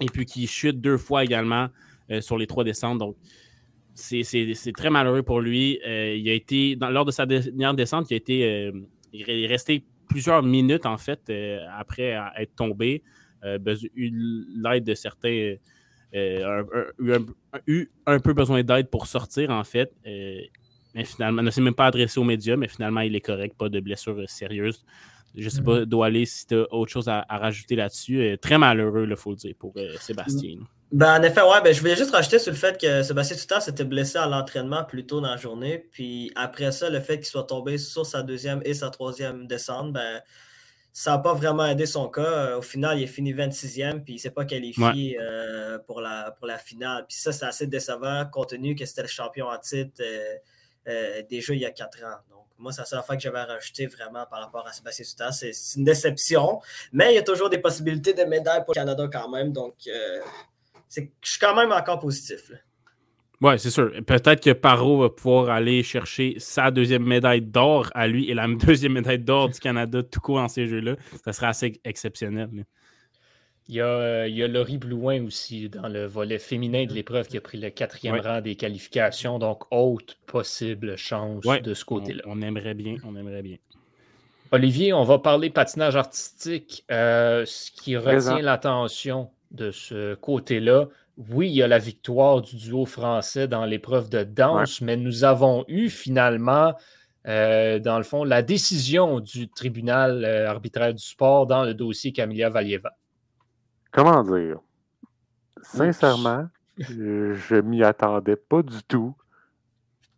et 0.00 0.06
puis 0.06 0.24
qui 0.26 0.46
chute 0.46 0.80
deux 0.80 0.96
fois 0.96 1.24
également 1.24 1.68
euh, 2.10 2.20
sur 2.20 2.38
les 2.38 2.46
trois 2.46 2.62
descentes. 2.62 2.98
Donc, 2.98 3.16
c'est 3.94 4.72
très 4.76 4.90
malheureux 4.90 5.24
pour 5.24 5.40
lui. 5.40 5.80
il 5.84 6.28
a 6.28 6.32
été, 6.32 6.78
lors 6.80 7.04
de 7.04 7.10
sa 7.10 7.26
dernière 7.26 7.74
descente, 7.74 8.10
il 8.10 8.14
a 8.14 8.16
été, 8.16 8.72
il 9.12 9.28
est 9.28 9.46
resté 9.46 9.84
plusieurs 10.08 10.42
minutes 10.42 10.86
en 10.86 10.96
fait 10.96 11.30
après 11.76 12.16
être 12.38 12.54
tombé, 12.54 13.02
eu 13.44 14.46
l'aide 14.56 14.84
de 14.84 14.94
certains 14.94 15.56
euh, 16.14 16.62
a 17.52 17.58
eu 17.66 17.88
un, 18.06 18.18
peu 18.18 18.32
besoin 18.32 18.62
d'aide 18.62 18.88
pour 18.88 19.06
sortir, 19.06 19.50
en 19.50 19.64
fait. 19.64 19.92
Euh, 20.06 20.40
mais 20.94 21.04
finalement, 21.04 21.42
ne 21.42 21.50
s'est 21.50 21.60
même 21.60 21.74
pas 21.74 21.86
adressé 21.86 22.18
aux 22.18 22.24
médias, 22.24 22.56
mais 22.56 22.68
finalement, 22.68 23.00
il 23.00 23.14
est 23.14 23.20
correct, 23.20 23.56
pas 23.56 23.68
de 23.68 23.80
blessure 23.80 24.22
sérieuse. 24.28 24.84
Je 25.36 25.44
ne 25.44 25.50
sais 25.50 25.62
pas, 25.62 25.82
mm-hmm. 25.82 26.06
aller 26.06 26.26
si 26.26 26.46
tu 26.46 26.56
as 26.56 26.72
autre 26.72 26.90
chose 26.90 27.08
à, 27.08 27.24
rajouter 27.28 27.76
là-dessus. 27.76 28.20
Euh, 28.20 28.36
très 28.36 28.58
malheureux, 28.58 29.06
il 29.08 29.16
faut 29.16 29.30
le 29.30 29.36
dire, 29.36 29.54
pour 29.58 29.74
Sébastien. 30.00 30.58
Ben, 30.92 31.20
en 31.20 31.22
effet, 31.22 31.42
ouais, 31.42 31.62
ben, 31.62 31.72
je 31.72 31.78
voulais 31.78 31.94
juste 31.94 32.10
rajouter 32.10 32.40
sur 32.40 32.50
le 32.50 32.58
fait 32.58 32.80
que 32.80 33.04
Sébastien 33.04 33.36
Toutant 33.36 33.60
s'était 33.60 33.84
blessé 33.84 34.18
à 34.18 34.26
l'entraînement 34.26 34.82
plus 34.82 35.06
tôt 35.06 35.20
dans 35.20 35.30
la 35.30 35.36
journée. 35.36 35.86
Puis 35.92 36.32
après 36.34 36.72
ça, 36.72 36.90
le 36.90 36.98
fait 36.98 37.18
qu'il 37.18 37.26
soit 37.26 37.44
tombé 37.44 37.78
sur 37.78 38.04
sa 38.04 38.24
deuxième 38.24 38.60
et 38.64 38.74
sa 38.74 38.90
troisième 38.90 39.46
descente, 39.46 39.92
ben, 39.92 40.20
ça 40.92 41.12
n'a 41.12 41.18
pas 41.18 41.34
vraiment 41.34 41.66
aidé 41.66 41.86
son 41.86 42.08
cas. 42.08 42.22
Euh, 42.22 42.58
au 42.58 42.62
final, 42.62 42.98
il 42.98 43.04
est 43.04 43.06
fini 43.06 43.32
26e, 43.32 44.02
puis 44.02 44.14
il 44.14 44.16
ne 44.16 44.20
s'est 44.20 44.30
pas 44.30 44.44
qualifié 44.44 45.18
euh, 45.20 45.78
pour, 45.78 46.00
la, 46.00 46.32
pour 46.32 46.46
la 46.46 46.58
finale. 46.58 47.06
Puis 47.08 47.16
ça, 47.18 47.32
c'est 47.32 47.46
assez 47.46 47.66
décevant, 47.66 48.26
compte 48.30 48.50
tenu 48.50 48.74
que 48.74 48.84
c'était 48.84 49.02
le 49.02 49.08
champion 49.08 49.46
en 49.46 49.58
titre 49.58 50.02
euh, 50.88 51.22
déjà 51.28 51.54
il 51.54 51.60
y 51.60 51.66
a 51.66 51.70
quatre 51.70 52.02
ans. 52.04 52.16
Donc, 52.30 52.46
moi, 52.58 52.72
c'est 52.72 52.80
la 52.80 52.86
seule 52.86 53.02
fois 53.02 53.16
que 53.16 53.22
j'avais 53.22 53.42
rajouté 53.42 53.86
vraiment 53.86 54.26
par 54.26 54.40
rapport 54.40 54.66
à 54.66 54.72
Sébastien 54.72 55.04
Soutan. 55.04 55.30
C'est 55.30 55.52
une 55.76 55.84
déception, 55.84 56.60
mais 56.92 57.12
il 57.12 57.16
y 57.16 57.18
a 57.18 57.22
toujours 57.22 57.50
des 57.50 57.58
possibilités 57.58 58.14
de 58.14 58.24
médailles 58.24 58.64
pour 58.64 58.74
le 58.74 58.80
Canada 58.80 59.08
quand 59.12 59.28
même. 59.28 59.52
Donc, 59.52 59.74
je 59.84 61.02
suis 61.22 61.38
quand 61.38 61.54
même 61.54 61.70
encore 61.72 62.00
positif. 62.00 62.50
Oui, 63.40 63.58
c'est 63.58 63.70
sûr. 63.70 63.90
Peut-être 64.06 64.42
que 64.42 64.50
Paro 64.50 65.00
va 65.00 65.08
pouvoir 65.08 65.48
aller 65.48 65.82
chercher 65.82 66.34
sa 66.38 66.70
deuxième 66.70 67.04
médaille 67.04 67.40
d'or 67.40 67.90
à 67.94 68.06
lui 68.06 68.28
et 68.28 68.34
la 68.34 68.46
deuxième 68.66 68.92
médaille 68.92 69.18
d'or 69.18 69.48
du 69.48 69.58
Canada 69.58 70.02
tout 70.02 70.20
court 70.20 70.36
dans 70.36 70.48
ces 70.48 70.66
jeux-là. 70.66 70.96
Ça 71.24 71.32
serait 71.32 71.46
assez 71.46 71.80
exceptionnel. 71.84 72.50
Il 73.68 73.76
y, 73.76 73.80
a, 73.80 74.26
il 74.26 74.36
y 74.36 74.42
a 74.42 74.48
Laurie 74.48 74.78
Blouin 74.78 75.24
aussi 75.24 75.68
dans 75.68 75.88
le 75.88 76.04
volet 76.04 76.40
féminin 76.40 76.86
de 76.86 76.92
l'épreuve 76.92 77.28
qui 77.28 77.36
a 77.36 77.40
pris 77.40 77.56
le 77.56 77.70
quatrième 77.70 78.18
rang 78.18 78.40
des 78.40 78.56
qualifications. 78.56 79.38
Donc, 79.38 79.62
haute 79.70 80.18
possible 80.26 80.96
chance 80.96 81.44
de 81.44 81.72
ce 81.72 81.84
côté-là. 81.84 82.22
On, 82.26 82.42
aimerait 82.42 82.74
bien, 82.74 82.96
on 83.04 83.14
aimerait 83.14 83.42
bien. 83.42 83.56
Olivier, 84.50 84.92
on 84.92 85.04
va 85.04 85.20
parler 85.20 85.50
patinage 85.50 85.94
artistique. 85.94 86.84
Euh, 86.90 87.44
ce 87.46 87.70
qui 87.70 87.96
retient 87.96 88.42
l'attention 88.42 89.30
de 89.50 89.70
ce 89.70 90.14
côté-là, 90.14 90.86
oui, 91.28 91.48
il 91.48 91.54
y 91.54 91.62
a 91.62 91.68
la 91.68 91.78
victoire 91.78 92.40
du 92.40 92.56
duo 92.56 92.86
français 92.86 93.46
dans 93.46 93.64
l'épreuve 93.64 94.08
de 94.08 94.22
danse, 94.22 94.80
mais 94.80 94.96
nous 94.96 95.24
avons 95.24 95.64
eu 95.68 95.90
finalement, 95.90 96.74
euh, 97.26 97.78
dans 97.78 97.98
le 97.98 98.04
fond, 98.04 98.24
la 98.24 98.42
décision 98.42 99.20
du 99.20 99.48
tribunal 99.48 100.24
euh, 100.24 100.48
arbitraire 100.48 100.94
du 100.94 101.04
sport 101.04 101.46
dans 101.46 101.64
le 101.64 101.74
dossier 101.74 102.12
Camilla 102.12 102.48
Valieva. 102.48 102.92
Comment 103.90 104.22
dire? 104.22 104.60
Sincèrement, 105.62 106.48
je 106.78 107.60
m'y 107.60 107.84
attendais 107.84 108.36
pas 108.36 108.62
du 108.62 108.82
tout 108.84 109.14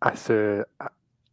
à, 0.01 0.15
ce, 0.15 0.65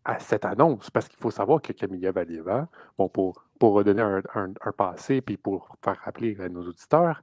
à, 0.03 0.19
cette 0.19 0.45
annonce, 0.45 0.89
parce 0.89 1.07
qu'il 1.07 1.19
faut 1.19 1.31
savoir 1.31 1.61
que 1.61 1.73
Camilla 1.73 2.11
Valieva, 2.11 2.67
bon, 2.97 3.07
pour, 3.07 3.45
pour 3.59 3.73
redonner 3.73 4.01
un, 4.01 4.23
un 4.33 4.71
passé, 4.71 5.21
puis 5.21 5.37
pour 5.37 5.77
faire 5.83 5.99
rappeler 6.03 6.35
à 6.39 6.49
nos 6.49 6.67
auditeurs, 6.67 7.21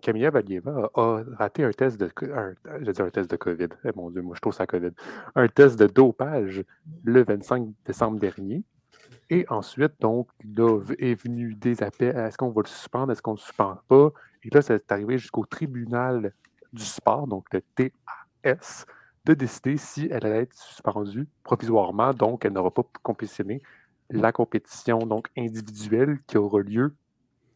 Camilla 0.00 0.30
Valieva 0.30 0.90
a 0.94 1.22
raté 1.38 1.64
un 1.64 1.70
test 1.70 1.98
de. 2.00 2.10
Je 2.20 3.02
un 3.02 3.10
test 3.10 3.30
de 3.30 3.36
COVID. 3.36 3.68
Eh, 3.84 3.90
mon 3.94 4.10
Dieu, 4.10 4.22
moi, 4.22 4.34
je 4.34 4.40
trouve 4.40 4.54
ça 4.54 4.66
COVID. 4.66 4.90
Un 5.34 5.48
test 5.48 5.78
de 5.78 5.86
dopage 5.86 6.64
le 7.04 7.24
25 7.24 7.68
décembre 7.84 8.18
dernier. 8.18 8.64
Et 9.28 9.46
ensuite, 9.48 9.92
donc, 10.00 10.28
là, 10.56 10.80
est 10.98 11.14
venu 11.14 11.54
des 11.54 11.82
appels. 11.82 12.16
Est-ce 12.16 12.36
qu'on 12.36 12.50
va 12.50 12.62
le 12.62 12.68
suspendre? 12.68 13.12
Est-ce 13.12 13.22
qu'on 13.22 13.32
ne 13.32 13.36
le 13.36 13.42
suspend 13.42 13.78
pas? 13.86 14.10
Et 14.42 14.50
là, 14.50 14.62
c'est 14.62 14.90
arrivé 14.90 15.18
jusqu'au 15.18 15.44
tribunal 15.44 16.32
du 16.72 16.84
sport, 16.84 17.26
donc 17.26 17.46
le 17.52 17.62
TAS, 17.74 18.86
de 19.24 19.34
décider 19.34 19.76
si 19.76 20.08
elle 20.10 20.26
allait 20.26 20.42
être 20.42 20.54
suspendue 20.54 21.28
provisoirement. 21.42 22.12
Donc, 22.12 22.44
elle 22.44 22.52
n'aura 22.52 22.70
pas 22.70 22.82
compétitionné 23.02 23.62
la 24.10 24.32
compétition 24.32 24.98
donc 24.98 25.28
individuelle 25.36 26.18
qui 26.26 26.36
aura 26.36 26.60
lieu 26.60 26.94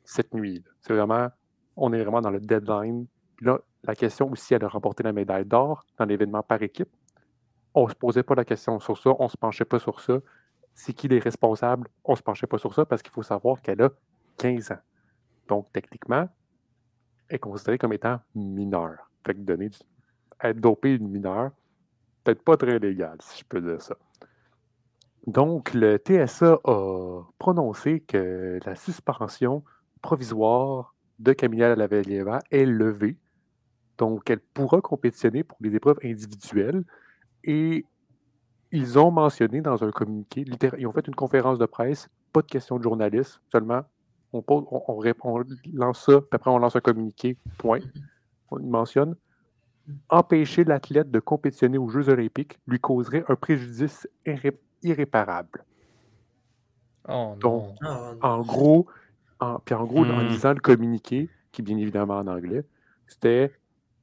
cette 0.05 0.35
nuit. 0.35 0.63
C'est 0.81 0.93
vraiment 0.93 1.29
on 1.77 1.93
est 1.93 2.03
vraiment 2.03 2.21
dans 2.21 2.31
le 2.31 2.41
deadline. 2.41 3.07
là, 3.41 3.59
la 3.83 3.95
question 3.95 4.31
aussi, 4.31 4.55
elle 4.55 4.65
a 4.65 4.69
remporté 4.69 5.03
la 5.03 5.13
médaille 5.13 5.45
d'or 5.45 5.85
dans 5.99 6.05
l'événement 6.05 6.43
par 6.43 6.63
équipe. 6.63 6.89
On 7.75 7.85
ne 7.85 7.91
se 7.91 7.95
posait 7.95 8.23
pas 8.23 8.35
la 8.35 8.45
question 8.45 8.79
sur 8.81 8.97
ça, 8.97 9.11
on 9.19 9.25
ne 9.25 9.29
se 9.29 9.37
penchait 9.37 9.65
pas 9.65 9.79
sur 9.79 10.01
ça. 10.01 10.19
C'est 10.75 10.93
qui 10.93 11.09
les 11.09 11.19
responsables? 11.19 11.89
On 12.05 12.13
ne 12.13 12.17
se 12.17 12.23
penchait 12.23 12.47
pas 12.47 12.59
sur 12.59 12.75
ça 12.75 12.85
parce 12.85 13.03
qu'il 13.03 13.13
faut 13.13 13.23
savoir 13.23 13.61
qu'elle 13.61 13.83
a 13.83 13.91
15 14.39 14.73
ans. 14.73 14.79
Donc, 15.49 15.71
techniquement, 15.73 16.29
elle 17.29 17.37
est 17.37 17.39
considérée 17.39 17.79
comme 17.79 17.93
étant 17.93 18.21
mineure. 18.35 19.11
Fait 19.25 19.35
que 19.35 19.41
donner 19.41 19.71
être 20.43 20.61
dopé 20.61 20.95
une 20.95 21.09
mineure, 21.09 21.51
peut-être 22.23 22.43
pas 22.43 22.57
très 22.57 22.79
légal, 22.79 23.17
si 23.21 23.41
je 23.41 23.45
peux 23.45 23.61
dire 23.61 23.81
ça. 23.81 23.97
Donc, 25.27 25.73
le 25.73 25.97
TSA 25.97 26.59
a 26.65 27.23
prononcé 27.39 28.01
que 28.01 28.59
la 28.65 28.75
suspension 28.75 29.65
provisoire 30.03 30.94
de 31.25 31.33
Camilla 31.33 31.75
Lavalieva 31.75 32.39
est 32.51 32.65
levée. 32.65 33.17
Donc, 33.99 34.31
elle 34.31 34.41
pourra 34.41 34.81
compétitionner 34.81 35.43
pour 35.43 35.59
les 35.61 35.75
épreuves 35.75 35.99
individuelles. 36.05 36.85
Et 37.43 37.85
ils 38.71 38.99
ont 38.99 39.11
mentionné 39.11 39.61
dans 39.61 39.83
un 39.83 39.91
communiqué, 39.91 40.45
ils 40.79 40.87
ont 40.87 40.93
fait 40.93 41.07
une 41.07 41.15
conférence 41.15 41.59
de 41.59 41.67
presse, 41.67 42.09
pas 42.33 42.43
de 42.43 42.47
questions 42.47 42.79
de 42.79 42.83
journalistes, 42.83 43.41
seulement 43.53 43.83
on, 44.33 44.43
pose, 44.43 44.65
on, 44.71 45.45
lance 45.73 46.05
ça, 46.05 46.21
puis 46.21 46.29
après 46.33 46.51
on 46.51 46.59
lance 46.59 46.75
un 46.75 46.81
communiqué, 46.81 47.37
point. 47.59 47.79
On 48.51 48.59
mentionne 48.59 49.15
empêcher 50.09 50.65
l'athlète 50.65 51.11
de 51.11 51.21
compétitionner 51.21 51.79
aux 51.79 51.89
Jeux 51.89 52.09
olympiques 52.09 52.59
lui 52.67 52.81
causerait 52.81 53.25
un 53.29 53.37
préjudice 53.37 54.09
irréparable. 54.83 55.65
Oh, 57.09 57.35
Donc, 57.39 57.77
en 58.23 58.41
gros, 58.41 58.87
puis 59.65 59.75
en 59.75 59.85
gros, 59.85 60.05
en 60.05 60.23
hmm. 60.23 60.29
lisant 60.29 60.53
le 60.53 60.61
communiqué, 60.61 61.29
qui 61.53 61.63
est 61.63 61.65
bien 61.65 61.77
évidemment 61.77 62.19
en 62.19 62.27
anglais, 62.27 62.65
c'était 63.07 63.53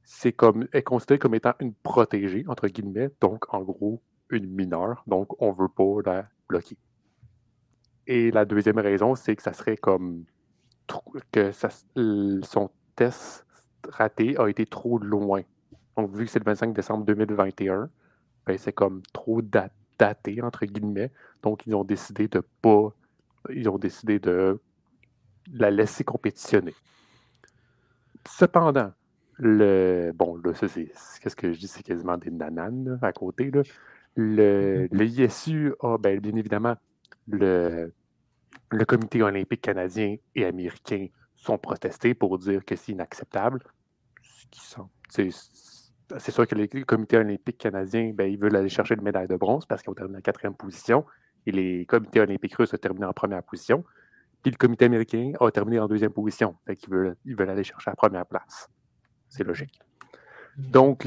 c'est 0.04 0.32
comme 0.32 0.66
est 0.72 0.82
considérée 0.82 1.18
comme 1.18 1.34
étant 1.34 1.54
une 1.60 1.74
protégée, 1.74 2.44
entre 2.48 2.68
guillemets, 2.68 3.10
donc 3.20 3.52
en 3.54 3.62
gros, 3.62 4.02
une 4.30 4.46
mineure, 4.46 5.02
donc 5.06 5.40
on 5.40 5.52
ne 5.52 5.56
veut 5.56 5.68
pas 5.68 6.10
la 6.10 6.28
bloquer. 6.48 6.76
Et 8.06 8.30
la 8.30 8.44
deuxième 8.44 8.78
raison, 8.78 9.14
c'est 9.14 9.36
que 9.36 9.42
ça 9.42 9.52
serait 9.52 9.76
comme 9.76 10.24
que 11.30 11.50
son 12.42 12.70
test 12.96 13.46
raté 13.88 14.36
a 14.38 14.48
été 14.48 14.66
trop 14.66 14.98
loin. 14.98 15.42
Donc, 15.96 16.10
vu 16.14 16.24
que 16.24 16.30
c'est 16.30 16.38
le 16.38 16.44
25 16.44 16.72
décembre 16.72 17.04
2021, 17.04 17.90
ben, 18.46 18.58
c'est 18.58 18.72
comme 18.72 19.02
trop 19.12 19.40
daté, 19.42 20.42
entre 20.42 20.66
guillemets. 20.66 21.12
Donc, 21.42 21.66
ils 21.66 21.74
ont 21.74 21.84
décidé 21.84 22.28
de 22.28 22.42
pas. 22.60 22.92
Ils 23.50 23.68
ont 23.68 23.78
décidé 23.78 24.18
de 24.18 24.60
la 25.52 25.70
laisser 25.70 26.04
compétitionner. 26.04 26.74
Cependant, 28.28 28.92
le. 29.38 30.12
Bon, 30.14 30.36
là, 30.36 30.54
ça, 30.54 30.68
c'est. 30.68 30.92
Qu'est-ce 31.20 31.36
que 31.36 31.52
je 31.52 31.58
dis? 31.58 31.68
C'est 31.68 31.82
quasiment 31.82 32.16
des 32.16 32.30
nananes 32.30 32.98
à 33.02 33.12
côté. 33.12 33.50
Là. 33.50 33.62
Le, 34.14 34.86
mm-hmm. 34.86 34.96
le 34.96 35.04
ISU 35.04 35.74
a, 35.80 35.98
ben, 35.98 36.20
bien 36.20 36.36
évidemment, 36.36 36.76
le, 37.26 37.92
le 38.70 38.84
comité 38.84 39.22
olympique 39.22 39.62
canadien 39.62 40.16
et 40.34 40.44
américain 40.44 41.06
sont 41.36 41.58
protestés 41.58 42.14
pour 42.14 42.38
dire 42.38 42.64
que 42.64 42.76
c'est 42.76 42.92
inacceptable. 42.92 43.60
C'est 45.08 45.30
sûr 46.30 46.46
que 46.46 46.54
le 46.54 46.84
comité 46.84 47.16
olympique 47.16 47.58
canadien, 47.58 48.12
ben, 48.14 48.30
ils 48.30 48.38
veulent 48.38 48.56
aller 48.56 48.68
chercher 48.68 48.94
une 48.94 49.02
médaille 49.02 49.28
de 49.28 49.36
bronze 49.36 49.66
parce 49.66 49.82
qu'ils 49.82 49.90
ont 49.90 49.94
terminé 49.94 50.18
en 50.18 50.20
quatrième 50.20 50.54
position 50.54 51.04
et 51.46 51.52
les 51.52 51.86
comités 51.86 52.20
olympiques 52.20 52.54
russes 52.54 52.72
ont 52.74 52.78
terminé 52.78 53.06
en 53.06 53.12
première 53.12 53.42
position. 53.42 53.84
Puis 54.42 54.50
le 54.50 54.56
comité 54.56 54.86
américain 54.86 55.32
a 55.40 55.50
terminé 55.50 55.78
en 55.78 55.86
deuxième 55.86 56.12
position. 56.12 56.56
Fait 56.66 56.76
qu'ils 56.76 56.90
veulent, 56.90 57.16
ils 57.24 57.36
veulent 57.36 57.50
aller 57.50 57.64
chercher 57.64 57.90
la 57.90 57.96
première 57.96 58.26
place. 58.26 58.68
C'est 59.28 59.44
logique. 59.44 59.78
Donc, 60.58 61.06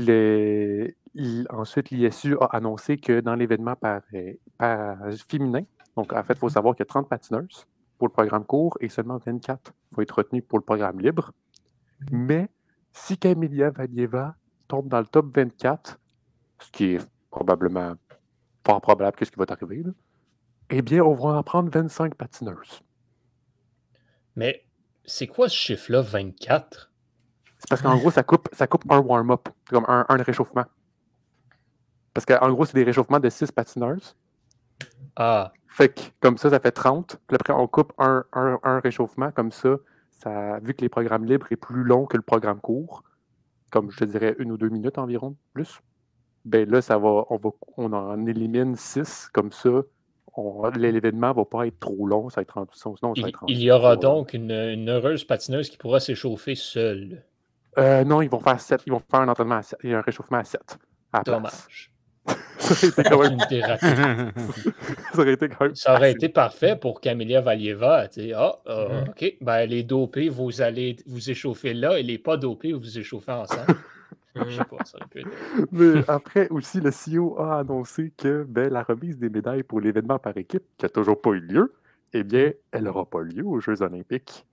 ensuite, 1.49 1.89
l'ISU 1.91 2.37
a 2.39 2.45
annoncé 2.45 2.97
que 2.97 3.19
dans 3.19 3.35
l'événement 3.35 3.75
par, 3.75 4.01
féminin, 5.29 5.61
donc 5.95 6.13
en 6.13 6.23
fait, 6.23 6.33
il 6.33 6.39
faut 6.39 6.49
savoir 6.49 6.75
qu'il 6.75 6.81
y 6.81 6.87
a 6.87 6.91
30 6.91 7.07
patineuses 7.07 7.67
pour 7.97 8.07
le 8.07 8.13
programme 8.13 8.45
court 8.45 8.77
et 8.81 8.89
seulement 8.89 9.17
24 9.17 9.73
vont 9.91 10.01
être 10.01 10.11
retenues 10.11 10.41
pour 10.41 10.59
le 10.59 10.63
programme 10.63 10.99
libre. 10.99 11.31
Mais 12.11 12.49
si 12.91 13.17
Camilla 13.17 13.69
Valieva 13.69 14.35
tombe 14.67 14.87
dans 14.87 14.99
le 14.99 15.05
top 15.05 15.35
24, 15.35 15.99
ce 16.59 16.71
qui 16.71 16.85
est 16.95 17.09
probablement 17.29 17.95
fort 18.65 18.81
probable 18.81 19.15
que 19.15 19.25
ce 19.25 19.31
qui 19.31 19.37
va 19.37 19.45
arriver, 19.47 19.83
eh 20.69 20.81
bien, 20.81 21.03
on 21.03 21.13
va 21.13 21.37
en 21.37 21.43
prendre 21.43 21.69
25 21.69 22.15
patineuses. 22.15 22.81
Mais 24.35 24.65
c'est 25.05 25.27
quoi 25.27 25.49
ce 25.49 25.55
chiffre-là, 25.55 26.01
24? 26.01 26.91
C'est 27.57 27.69
parce 27.69 27.81
qu'en 27.81 27.97
gros, 27.97 28.11
ça 28.11 28.23
coupe, 28.23 28.49
ça 28.51 28.67
coupe 28.67 28.83
un 28.91 28.99
warm-up, 28.99 29.49
comme 29.69 29.85
un, 29.87 30.05
un, 30.09 30.17
réchauffement. 30.17 30.65
Parce 32.13 32.25
qu'en 32.25 32.51
gros, 32.51 32.65
c'est 32.65 32.75
des 32.75 32.83
réchauffements 32.83 33.19
de 33.19 33.29
6 33.29 33.51
patineuses. 33.51 34.15
Ah. 35.15 35.53
Fait 35.67 35.89
que 35.89 36.01
comme 36.21 36.37
ça, 36.37 36.49
ça 36.49 36.59
fait 36.59 36.71
30. 36.71 37.17
Puis 37.27 37.35
après, 37.35 37.53
on 37.53 37.67
coupe 37.67 37.93
un, 37.97 38.23
un, 38.33 38.79
réchauffement. 38.79 39.31
Comme 39.31 39.51
ça, 39.51 39.75
ça, 40.11 40.59
vu 40.59 40.73
que 40.73 40.81
les 40.81 40.89
programmes 40.89 41.25
libres 41.25 41.47
est 41.51 41.57
plus 41.57 41.83
long 41.83 42.05
que 42.05 42.17
le 42.17 42.23
programme 42.23 42.61
court, 42.61 43.03
comme 43.71 43.91
je 43.91 43.97
te 43.97 44.05
dirais 44.05 44.35
une 44.39 44.51
ou 44.51 44.57
deux 44.57 44.69
minutes 44.69 44.97
environ, 44.97 45.35
plus, 45.53 45.81
ben 46.45 46.69
là, 46.69 46.81
ça 46.81 46.97
va, 46.97 47.25
on, 47.29 47.37
va, 47.37 47.49
on 47.77 47.91
en 47.91 48.25
élimine 48.25 48.75
6. 48.75 49.29
Comme 49.33 49.51
ça, 49.51 49.81
l'événement 50.75 51.29
ne 51.29 51.33
va 51.33 51.45
pas 51.45 51.67
être 51.67 51.79
trop 51.79 52.05
long, 52.07 52.29
ça 52.29 52.41
va 52.41 52.43
être 52.43 52.67
sinon, 52.73 53.13
il, 53.15 53.31
il, 53.47 53.61
y 53.61 53.71
aura 53.71 53.95
donc 53.95 54.33
une, 54.33 54.89
heureuse 54.89 55.23
patineuse 55.23 55.69
qui 55.69 55.77
pourra 55.77 55.99
s'échauffer 55.99 56.55
seule. 56.55 57.23
Euh, 57.77 58.03
non, 58.03 58.21
ils 58.21 58.29
vont 58.29 58.39
faire 58.39 58.59
7. 58.59 58.83
Ils 58.85 58.91
vont 58.91 59.01
faire 59.11 59.21
un 59.21 59.27
entraînement 59.27 59.55
à 59.55 59.63
7. 59.63 59.79
Il 59.83 59.89
y 59.91 59.93
a 59.93 59.99
un 59.99 60.01
réchauffement 60.01 60.37
à 60.37 60.43
7. 60.43 60.61
Dommage. 61.25 61.91
ça 62.57 63.15
aurait 63.15 63.33
été 63.33 63.61
quand 63.61 63.81
même. 63.83 64.31
ça 65.13 65.21
aurait 65.21 65.33
été 65.33 65.49
quand 65.49 65.65
même. 65.65 65.75
Ça 65.75 65.93
aurait 65.93 66.11
été 66.11 66.29
parfait 66.29 66.75
pour 66.75 66.99
Camélia 66.99 67.41
Valieva. 67.41 68.07
Ah, 68.35 68.59
ah 68.65 68.87
mm. 68.89 69.09
OK. 69.09 69.35
Ben, 69.41 69.65
les 69.65 69.83
dopés, 69.83 70.29
vous 70.29 70.61
allez 70.61 70.95
vous 71.05 71.29
échauffer 71.29 71.73
là 71.73 71.99
et 71.99 72.03
les 72.03 72.17
pas 72.17 72.37
dopés, 72.37 72.73
vous 72.73 72.79
vous 72.79 72.97
échauffez 72.97 73.31
ensemble. 73.31 73.75
Je 74.47 74.57
sais 74.57 74.65
pas, 74.65 74.83
ça 74.83 74.99
Mais 75.71 76.03
après 76.09 76.49
aussi, 76.49 76.81
le 76.81 76.91
CEO 76.91 77.39
a 77.39 77.59
annoncé 77.59 78.11
que 78.17 78.43
ben, 78.43 78.71
la 78.71 78.83
remise 78.83 79.17
des 79.17 79.29
médailles 79.29 79.63
pour 79.63 79.79
l'événement 79.79 80.19
par 80.19 80.35
équipe, 80.37 80.63
qui 80.77 80.85
n'a 80.85 80.89
toujours 80.89 81.21
pas 81.21 81.31
eu 81.31 81.39
lieu, 81.39 81.73
eh 82.13 82.23
bien, 82.23 82.51
elle 82.71 82.83
n'aura 82.83 83.09
pas 83.09 83.21
lieu 83.21 83.45
aux 83.45 83.59
Jeux 83.59 83.81
olympiques. 83.81 84.45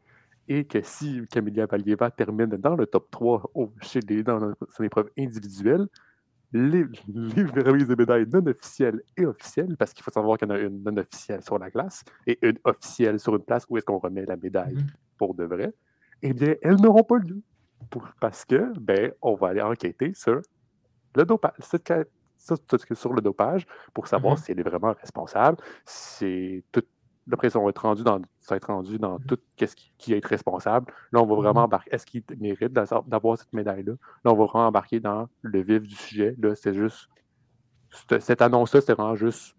Et 0.48 0.64
que 0.64 0.82
si 0.82 1.22
Camilla 1.30 1.66
Valieva 1.66 2.10
termine 2.10 2.46
dans 2.46 2.74
le 2.74 2.86
top 2.86 3.10
3 3.10 3.52
chez 3.80 4.00
les, 4.00 4.22
dans 4.22 4.54
son 4.70 4.84
épreuve 4.84 5.08
individuelle, 5.16 5.86
les, 6.52 6.84
les 7.08 7.62
remises 7.62 7.88
de 7.88 7.94
médailles 7.94 8.26
non 8.30 8.44
officielles 8.46 9.00
et 9.16 9.24
officielles, 9.24 9.76
parce 9.76 9.92
qu'il 9.92 10.02
faut 10.02 10.10
savoir 10.10 10.38
qu'il 10.38 10.48
y 10.48 10.52
en 10.52 10.54
a 10.54 10.58
une 10.58 10.82
non 10.82 10.96
officielle 10.96 11.42
sur 11.42 11.58
la 11.58 11.70
glace 11.70 12.04
et 12.26 12.38
une 12.42 12.58
officielle 12.64 13.18
sur 13.18 13.34
une 13.34 13.42
place 13.42 13.64
où 13.68 13.78
est-ce 13.78 13.86
qu'on 13.86 13.98
remet 13.98 14.26
la 14.26 14.36
médaille 14.36 14.74
mm-hmm. 14.74 15.16
pour 15.16 15.34
de 15.34 15.44
vrai, 15.44 15.72
eh 16.22 16.32
bien, 16.32 16.54
elles 16.62 16.76
n'auront 16.76 17.04
pas 17.04 17.18
lieu. 17.18 17.40
Parce 18.20 18.44
que, 18.44 18.72
ben, 18.78 19.12
on 19.22 19.34
va 19.34 19.48
aller 19.48 19.62
enquêter 19.62 20.12
sur 20.14 20.40
le 21.14 21.24
dopage, 21.24 21.54
sur 21.60 23.12
le 23.12 23.20
dopage 23.20 23.66
pour 23.94 24.06
savoir 24.06 24.34
mm-hmm. 24.34 24.44
si 24.44 24.52
elle 24.52 24.60
est 24.60 24.68
vraiment 24.68 24.94
responsable. 25.00 25.58
C'est 25.84 26.64
tout. 26.72 26.82
Après, 27.30 27.50
ça 27.50 27.60
va 27.60 27.68
être 27.68 27.82
rendu 27.82 28.02
dans, 28.02 28.18
ça 28.40 28.54
va 28.54 28.56
être 28.56 28.66
rendu 28.66 28.98
dans 28.98 29.18
tout 29.20 29.38
ce 29.60 29.76
qui, 29.76 29.92
qui, 29.96 30.12
est 30.12 30.26
responsable. 30.26 30.92
Là, 31.12 31.22
on 31.22 31.26
va 31.26 31.36
vraiment 31.36 31.60
mm-hmm. 31.60 31.64
embarquer. 31.64 31.94
Est-ce 31.94 32.06
qu'il 32.06 32.24
mérite 32.40 32.72
d'avoir 32.72 33.38
cette 33.38 33.52
médaille-là? 33.52 33.92
Là, 34.24 34.32
on 34.32 34.36
va 34.36 34.44
vraiment 34.46 34.66
embarquer 34.66 34.98
dans 34.98 35.28
le 35.42 35.62
vif 35.62 35.82
du 35.82 35.94
sujet. 35.94 36.34
Là, 36.40 36.54
c'est 36.54 36.74
juste. 36.74 37.08
Cette 38.20 38.42
annonce-là, 38.42 38.80
c'est 38.80 38.94
vraiment 38.94 39.14
juste. 39.14 39.54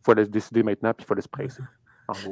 Il 0.00 0.04
faut 0.04 0.14
laisser 0.14 0.30
décider 0.30 0.62
maintenant, 0.62 0.92
puis 0.92 1.04
il 1.04 1.06
faut 1.06 1.14
laisser 1.14 1.28
presser. 1.28 1.62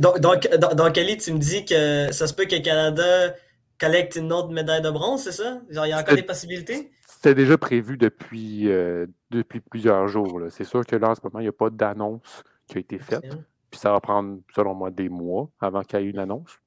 Donc, 0.00 0.20
donc, 0.20 0.48
dans, 0.58 0.90
tu 0.90 1.32
me 1.32 1.38
dis 1.38 1.64
que 1.64 2.10
ça 2.10 2.26
se 2.26 2.34
peut 2.34 2.46
que 2.46 2.56
Canada 2.56 3.34
collecte 3.78 4.16
une 4.16 4.32
autre 4.32 4.50
médaille 4.50 4.82
de 4.82 4.90
bronze, 4.90 5.22
c'est 5.22 5.32
ça? 5.32 5.60
Genre, 5.70 5.86
il 5.86 5.90
y 5.90 5.92
a 5.92 6.00
encore 6.00 6.14
des 6.14 6.22
possibilités? 6.22 6.90
C'était 7.06 7.34
déjà 7.34 7.58
prévu 7.58 7.96
depuis, 7.96 8.70
euh, 8.70 9.06
depuis 9.30 9.60
plusieurs 9.60 10.08
jours. 10.08 10.40
C'est 10.50 10.64
sûr 10.64 10.84
que 10.84 10.96
là, 10.96 11.10
en 11.10 11.14
ce 11.14 11.20
moment, 11.22 11.40
il 11.40 11.44
n'y 11.44 11.48
a 11.48 11.52
pas 11.52 11.70
d'annonce 11.70 12.42
qui 12.66 12.78
a 12.78 12.80
été 12.80 12.98
faite. 12.98 13.36
Puis 13.70 13.80
ça 13.80 13.92
va 13.92 14.00
prendre, 14.00 14.38
selon 14.54 14.74
moi, 14.74 14.90
des 14.90 15.08
mois 15.08 15.48
avant 15.60 15.82
qu'il 15.82 16.00
y 16.00 16.02
ait 16.02 16.06
une 16.06 16.18
annonce. 16.18 16.60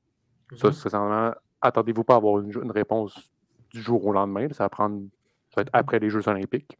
Ça, 0.55 0.71
c'est 0.71 0.93
mhm. 0.93 1.33
attendez-vous 1.61 2.03
pas 2.03 2.15
à 2.15 2.17
avoir 2.17 2.39
une, 2.39 2.71
réponse 2.71 3.31
du 3.71 3.81
jour 3.81 4.03
au 4.05 4.11
lendemain. 4.11 4.47
Ça 4.51 4.65
va 4.65 4.69
prendre, 4.69 5.01
ça 5.49 5.57
va 5.57 5.61
être 5.61 5.69
après 5.73 5.99
les 5.99 6.09
Jeux 6.09 6.27
olympiques. 6.27 6.77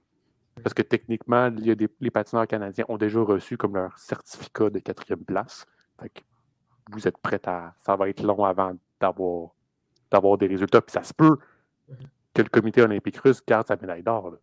Parce 0.63 0.74
que 0.74 0.81
techniquement, 0.81 1.50
il 1.57 1.65
y 1.65 1.71
a 1.71 1.75
des, 1.75 1.88
les 2.01 2.12
patineurs 2.12 2.48
canadiens 2.48 2.86
ont 2.89 2.98
déjà 2.98 3.21
reçu 3.21 3.57
comme 3.57 3.75
leur 3.75 3.98
certificat 3.98 4.69
de 4.69 4.79
quatrième 4.79 5.24
place. 5.24 5.65
Fait 6.01 6.09
que 6.09 6.21
vous 6.91 7.07
êtes 7.07 7.17
prêts 7.17 7.41
à. 7.45 7.74
Ça 7.77 7.95
va 7.95 8.09
être 8.09 8.24
long 8.24 8.43
avant 8.43 8.74
d'avoir 9.00 9.51
d'avoir 10.11 10.37
des 10.37 10.47
résultats. 10.47 10.81
Puis 10.81 10.93
ça 10.93 11.03
se 11.03 11.13
peut 11.13 11.37
mhm. 11.87 11.95
que 12.33 12.41
le 12.41 12.49
comité 12.49 12.81
olympique 12.81 13.17
russe 13.17 13.41
garde 13.45 13.67
sa 13.67 13.75
médaille 13.75 14.03
d'or. 14.03 14.35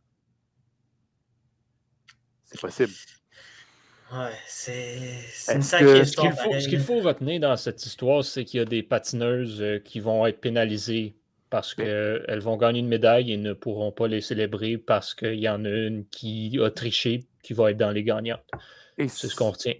C'est 2.42 2.61
possible. 2.61 2.92
Ouais, 4.12 4.30
c'est 4.46 5.52
une 5.52 5.62
sacrée 5.62 6.00
histoire. 6.00 6.32
Ce 6.61 6.68
qu'il 6.68 6.80
faut, 6.80 7.00
retenir 7.00 7.40
dans 7.40 7.56
cette 7.56 7.85
histoire, 7.85 8.23
c'est 8.23 8.44
qu'il 8.44 8.58
y 8.58 8.62
a 8.62 8.64
des 8.64 8.85
patineuses 8.85 9.61
euh, 9.61 9.78
qui 9.80 9.99
vont 9.99 10.25
être 10.26 10.40
pénalisées 10.40 11.16
parce 11.50 11.75
qu'elles 11.75 12.40
vont 12.40 12.56
gagner 12.56 12.80
une 12.80 12.88
médaille 12.88 13.32
et 13.32 13.37
ne 13.37 13.52
pourront 13.52 13.90
pas 13.90 14.06
les 14.06 14.20
célébrer 14.20 14.78
parce 14.78 15.14
qu'il 15.14 15.38
y 15.38 15.49
en 15.49 15.64
a 15.64 15.68
une 15.68 16.06
qui 16.06 16.58
a 16.62 16.70
triché 16.70 17.25
qui 17.42 17.52
va 17.52 17.70
être 17.70 17.76
dans 17.76 17.90
les 17.90 18.04
gagnantes. 18.04 18.44
C'est 18.99 19.08
ce 19.08 19.35
qu'on 19.35 19.50
retient. 19.50 19.75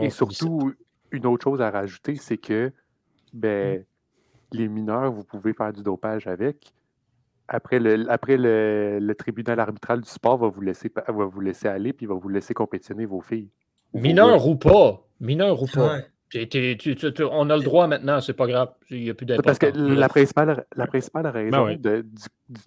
et 0.00 0.10
surtout, 0.10 0.74
une 1.10 1.26
autre 1.26 1.44
chose 1.44 1.60
à 1.60 1.70
rajouter, 1.70 2.16
c'est 2.16 2.38
que 2.38 2.72
ben, 3.32 3.80
mmh 3.80 3.84
les 4.54 4.68
mineurs, 4.68 5.12
vous 5.12 5.24
pouvez 5.24 5.52
faire 5.52 5.72
du 5.72 5.82
dopage 5.82 6.26
avec. 6.26 6.72
Après, 7.46 7.78
le, 7.78 8.10
après 8.10 8.36
le, 8.38 9.12
tribunal 9.12 9.60
arbitral 9.60 10.00
du 10.00 10.08
sport 10.08 10.38
va 10.38 10.48
vous 10.48 10.62
laisser, 10.62 10.90
va 10.94 11.24
vous 11.24 11.40
laisser 11.40 11.68
aller 11.68 11.92
puis 11.92 12.06
va 12.06 12.14
vous 12.14 12.28
laisser 12.28 12.54
compétitionner 12.54 13.04
vos 13.04 13.20
filles. 13.20 13.50
Mineur 13.92 14.46
ou 14.48 14.56
pas. 14.56 15.06
Mineur 15.20 15.62
ou 15.62 15.66
pas. 15.66 15.98
on 16.34 17.50
a 17.50 17.56
le 17.56 17.62
droit 17.62 17.86
maintenant, 17.86 18.20
c'est 18.20 18.32
pas 18.32 18.46
grave. 18.46 18.72
Il 18.90 19.02
n'y 19.02 19.10
a 19.10 19.14
plus 19.14 19.26
Parce 19.26 19.58
que 19.58 19.66
la 19.66 20.08
principale, 20.08 20.64
la 20.74 20.86
principale 20.86 21.26
raison 21.26 21.76
ben 21.78 22.02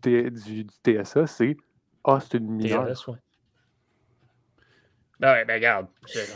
du, 0.01 0.67
TSA, 0.85 1.27
c'est 1.27 1.57
Ah, 2.03 2.19
c'est 2.21 2.37
une 2.37 2.51
mineure. 2.51 2.87
Ben, 5.19 5.33
ouais, 5.33 5.45
ben 5.45 5.55
regarde, 5.55 5.87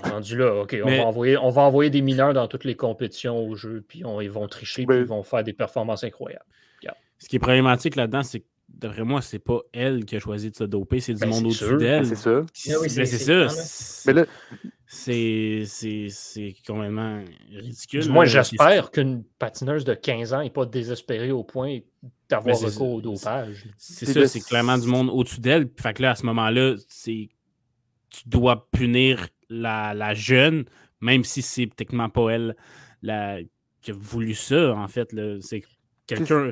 rendu 0.04 0.38
là, 0.38 0.56
OK, 0.62 0.76
on, 0.84 0.90
va 0.90 1.06
envoyer, 1.06 1.38
on 1.38 1.50
va 1.52 1.62
envoyer 1.62 1.90
des 1.92 2.02
mineurs 2.02 2.34
dans 2.34 2.48
toutes 2.48 2.64
les 2.64 2.76
compétitions 2.76 3.38
au 3.38 3.56
jeu, 3.56 3.84
puis 3.88 4.04
ils 4.22 4.32
vont 4.32 4.48
tricher, 4.48 4.86
puis 4.86 4.98
ils 4.98 5.06
vont 5.06 5.24
faire 5.24 5.44
des 5.44 5.54
performances 5.54 6.04
incroyables. 6.04 6.46
Ce 7.22 7.30
qui 7.30 7.36
est 7.36 7.40
problématique 7.40 7.96
là-dedans, 7.96 8.24
c'est 8.24 8.40
que 8.40 8.46
d'après 8.68 9.04
moi, 9.04 9.22
c'est 9.22 9.38
pas 9.38 9.60
elle 9.74 10.06
qui 10.06 10.16
a 10.16 10.20
choisi 10.20 10.50
de 10.50 10.56
se 10.56 10.64
doper, 10.64 11.00
c'est 11.00 11.14
du 11.14 11.20
ben, 11.20 11.30
monde 11.30 11.46
au-dessus 11.46 11.78
d'elle. 11.78 12.06
C'est 12.08 12.16
ça. 12.16 12.42
c'est 12.52 13.06
ça. 13.06 13.48
Mais 14.08 14.14
là, 14.14 14.26
c'est 14.88 16.56
complètement 16.66 17.24
ridicule. 17.52 18.02
Du 18.02 18.10
moins, 18.10 18.26
j'espère 18.26 18.90
qu'une 18.90 19.24
patineuse 19.38 19.84
de 19.84 19.94
15 19.94 20.34
ans 20.34 20.42
n'est 20.42 20.50
pas 20.50 20.66
désespérée 20.66 21.32
au 21.32 21.44
point 21.44 21.80
d'avoir 22.28 22.60
ben, 22.60 22.66
recours 22.66 22.94
au 22.94 23.02
dopage. 23.02 23.66
C'est 23.78 24.08
ça, 24.08 24.28
c'est 24.28 24.42
clairement 24.42 24.80
du 24.80 24.88
monde 24.88 25.10
au-dessus 25.12 25.40
d'elle. 25.40 25.70
Fait 25.80 25.94
que 25.94 26.02
là, 26.02 26.12
à 26.12 26.16
ce 26.16 26.26
moment-là, 26.26 26.76
c'est 26.88 27.30
tu 28.12 28.28
dois 28.28 28.70
punir 28.72 29.28
la, 29.50 30.14
jeune, 30.14 30.66
même 31.00 31.24
si 31.24 31.42
c'est 31.42 31.68
techniquement 31.76 32.10
pas 32.10 32.30
elle 32.30 32.56
la, 33.02 33.40
qui 33.82 33.92
a 33.92 33.94
voulu 33.98 34.36
ça, 34.36 34.74
en 34.74 34.88
fait. 34.88 35.16
C'est 35.42 35.64
quelqu'un 36.06 36.52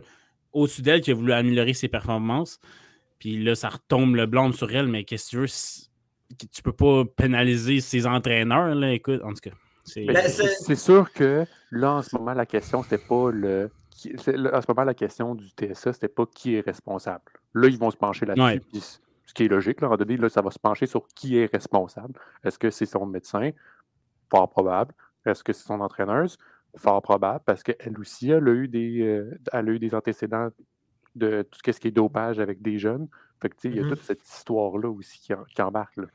au-dessus 0.51 0.81
d'elle 0.81 1.01
qui 1.01 1.11
a 1.11 1.13
voulu 1.13 1.33
améliorer 1.33 1.73
ses 1.73 1.87
performances. 1.87 2.59
Puis 3.19 3.43
là, 3.43 3.53
ça 3.53 3.69
retombe 3.69 4.15
le 4.15 4.25
blâme 4.25 4.53
sur 4.53 4.71
elle, 4.71 4.87
mais 4.87 5.03
qu'est-ce 5.03 5.25
que 5.25 5.29
tu 5.31 5.37
veux? 5.37 6.47
Tu 6.51 6.61
peux 6.61 6.73
pas 6.73 7.03
pénaliser 7.05 7.81
ses 7.81 8.07
entraîneurs, 8.07 8.73
là. 8.73 8.93
Écoute, 8.93 9.21
en 9.23 9.33
tout 9.33 9.49
cas. 9.49 9.55
C'est 9.83 10.75
sûr 10.75 11.11
que 11.11 11.45
là, 11.71 11.93
en 11.93 12.01
ce 12.01 12.15
moment, 12.15 12.33
la 12.33 12.45
question, 12.45 12.83
c'était 12.83 12.97
pas 12.99 13.31
le. 13.31 13.69
En 14.05 14.61
ce 14.61 14.65
moment, 14.69 14.83
la 14.85 14.93
question 14.93 15.35
du 15.35 15.49
TSA, 15.49 15.93
c'était 15.93 16.07
pas 16.07 16.25
qui 16.25 16.55
est 16.55 16.61
responsable. 16.61 17.23
Là, 17.53 17.67
ils 17.67 17.77
vont 17.77 17.91
se 17.91 17.97
pencher 17.97 18.25
là-dessus 18.25 18.61
ce 19.29 19.33
qui 19.35 19.43
est 19.43 19.47
logique. 19.47 19.79
Là, 19.81 19.95
donné, 19.95 20.17
là, 20.17 20.27
ça 20.27 20.41
va 20.41 20.49
se 20.49 20.57
pencher 20.57 20.87
sur 20.87 21.07
qui 21.15 21.37
est 21.37 21.45
responsable. 21.45 22.19
Est-ce 22.43 22.57
que 22.57 22.71
c'est 22.71 22.87
son 22.87 23.05
médecin? 23.05 23.51
Fort 24.31 24.49
probable. 24.49 24.93
Est-ce 25.23 25.43
que 25.43 25.53
c'est 25.53 25.67
son 25.67 25.79
entraîneuse? 25.81 26.37
Fort 26.75 27.01
probable, 27.01 27.41
parce 27.45 27.61
qu'elle 27.61 27.99
aussi, 27.99 28.31
elle 28.31 28.47
a, 28.47 28.51
eu 28.51 28.67
des, 28.67 29.01
euh, 29.01 29.39
elle 29.53 29.69
a 29.69 29.71
eu 29.71 29.79
des 29.79 29.93
antécédents 29.93 30.49
de 31.15 31.43
tout 31.43 31.59
ce 31.63 31.79
qui 31.79 31.87
est 31.89 31.91
dopage 31.91 32.39
avec 32.39 32.61
des 32.61 32.79
jeunes. 32.79 33.07
Fait 33.39 33.49
que, 33.49 33.55
il 33.65 33.75
y 33.75 33.79
a 33.79 33.83
mm-hmm. 33.83 33.89
toute 33.89 34.01
cette 34.01 34.27
histoire-là 34.27 34.89
aussi 34.89 35.19
qui, 35.19 35.61
embarque. 35.61 35.97
Là. 35.97 36.05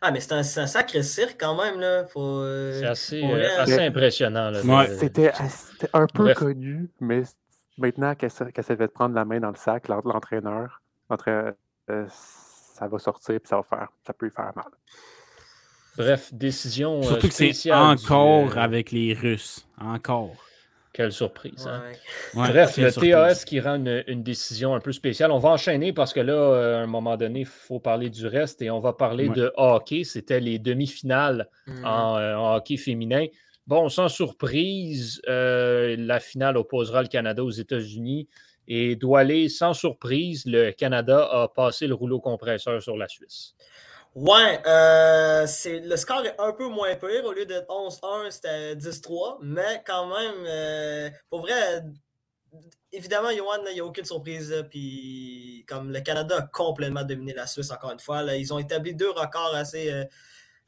Ah, 0.00 0.12
mais 0.12 0.20
c'est 0.20 0.32
un, 0.34 0.42
sacré 0.42 1.02
cirque 1.02 1.36
quand 1.40 1.56
même. 1.60 1.80
là. 1.80 2.06
Euh, 2.16 2.80
c'est 2.80 2.86
assez, 2.86 3.24
euh, 3.24 3.48
assez 3.58 3.80
impressionnant. 3.80 4.52
C'était 4.96 5.32
un 5.92 6.06
peu 6.06 6.32
connu, 6.34 6.88
mais 7.00 7.22
maintenant 7.78 8.14
qu'elle 8.14 8.30
qu 8.30 8.62
s'est 8.62 8.76
fait 8.76 8.88
prendre 8.88 9.14
la 9.14 9.24
main 9.24 9.40
dans 9.40 9.50
le 9.50 9.56
sac, 9.56 9.88
l'entraîneur, 9.88 10.82
euh, 11.90 12.06
ça 12.08 12.88
va 12.88 12.98
sortir 12.98 13.34
et 13.34 13.40
ça 13.44 13.56
va 13.56 13.62
faire, 13.62 13.88
ça 14.06 14.12
peut 14.12 14.30
faire 14.30 14.52
mal. 14.54 14.70
Bref, 15.96 16.32
décision. 16.32 17.00
Euh, 17.00 17.02
Surtout 17.02 17.28
que 17.28 17.34
c'est 17.34 17.72
encore 17.72 18.56
euh, 18.56 18.60
avec 18.60 18.92
les 18.92 19.12
Russes. 19.12 19.66
Encore. 19.80 20.34
Quelle 20.92 21.12
surprise. 21.12 21.66
Hein? 21.66 21.82
Bref, 22.34 22.76
le 22.76 22.92
TAS 22.92 23.44
qui 23.46 23.60
rend 23.60 23.82
une, 23.82 24.22
décision 24.22 24.74
un 24.74 24.80
peu 24.80 24.92
spéciale. 24.92 25.30
On 25.30 25.38
va 25.38 25.48
enchaîner 25.48 25.94
parce 25.94 26.12
que 26.12 26.20
là, 26.20 26.80
à 26.80 26.82
un 26.82 26.86
moment 26.86 27.16
donné, 27.16 27.40
il 27.40 27.46
faut 27.46 27.80
parler 27.80 28.10
du 28.10 28.26
reste 28.26 28.60
et 28.60 28.70
on 28.70 28.78
va 28.78 28.92
parler 28.92 29.30
de 29.30 29.50
hockey. 29.56 30.04
C'était 30.04 30.38
les 30.38 30.58
demi-finales 30.58 31.48
mm. 31.66 31.84
en, 31.86 32.56
hockey 32.56 32.76
féminin. 32.76 33.26
Bon, 33.66 33.88
sans 33.88 34.08
surprise, 34.08 35.20
la 35.26 36.20
finale 36.20 36.56
opposera 36.56 37.02
le 37.02 37.08
Canada 37.08 37.44
aux 37.44 37.50
États-Unis. 37.50 38.28
Et 38.68 38.94
doit 38.94 39.20
aller 39.20 39.48
sans 39.48 39.74
surprise, 39.74 40.44
le 40.46 40.70
Canada 40.70 41.28
a 41.30 41.48
passé 41.48 41.86
le 41.86 41.94
rouleau 41.94 42.20
compresseur 42.20 42.80
sur 42.80 42.96
la 42.96 43.08
Suisse. 43.08 43.54
Ouais, 44.14 44.60
euh, 44.66 45.46
le 45.66 45.96
score 45.96 46.24
est 46.26 46.38
un 46.38 46.52
peu 46.52 46.68
moins 46.68 46.94
pire. 46.96 47.24
Au 47.24 47.32
lieu 47.32 47.46
d'être 47.46 47.68
11-1, 47.68 48.30
c'était 48.30 48.76
10-3. 48.76 49.38
Mais 49.42 49.82
quand 49.86 50.06
même, 50.06 50.44
euh, 50.46 51.10
pour 51.30 51.40
vrai, 51.40 51.82
évidemment, 52.92 53.30
Johan, 53.30 53.64
il 53.70 53.74
n'y 53.74 53.80
a 53.80 53.84
aucune 53.84 54.04
surprise. 54.04 54.54
Puis, 54.70 55.64
comme 55.66 55.90
le 55.90 56.00
Canada 56.00 56.36
a 56.38 56.42
complètement 56.42 57.04
dominé 57.04 57.32
la 57.32 57.46
Suisse, 57.46 57.70
encore 57.70 57.92
une 57.92 58.00
fois, 58.00 58.22
ils 58.36 58.52
ont 58.52 58.58
établi 58.58 58.94
deux 58.94 59.10
records 59.10 59.54
assez. 59.54 59.90
Euh, 59.90 60.04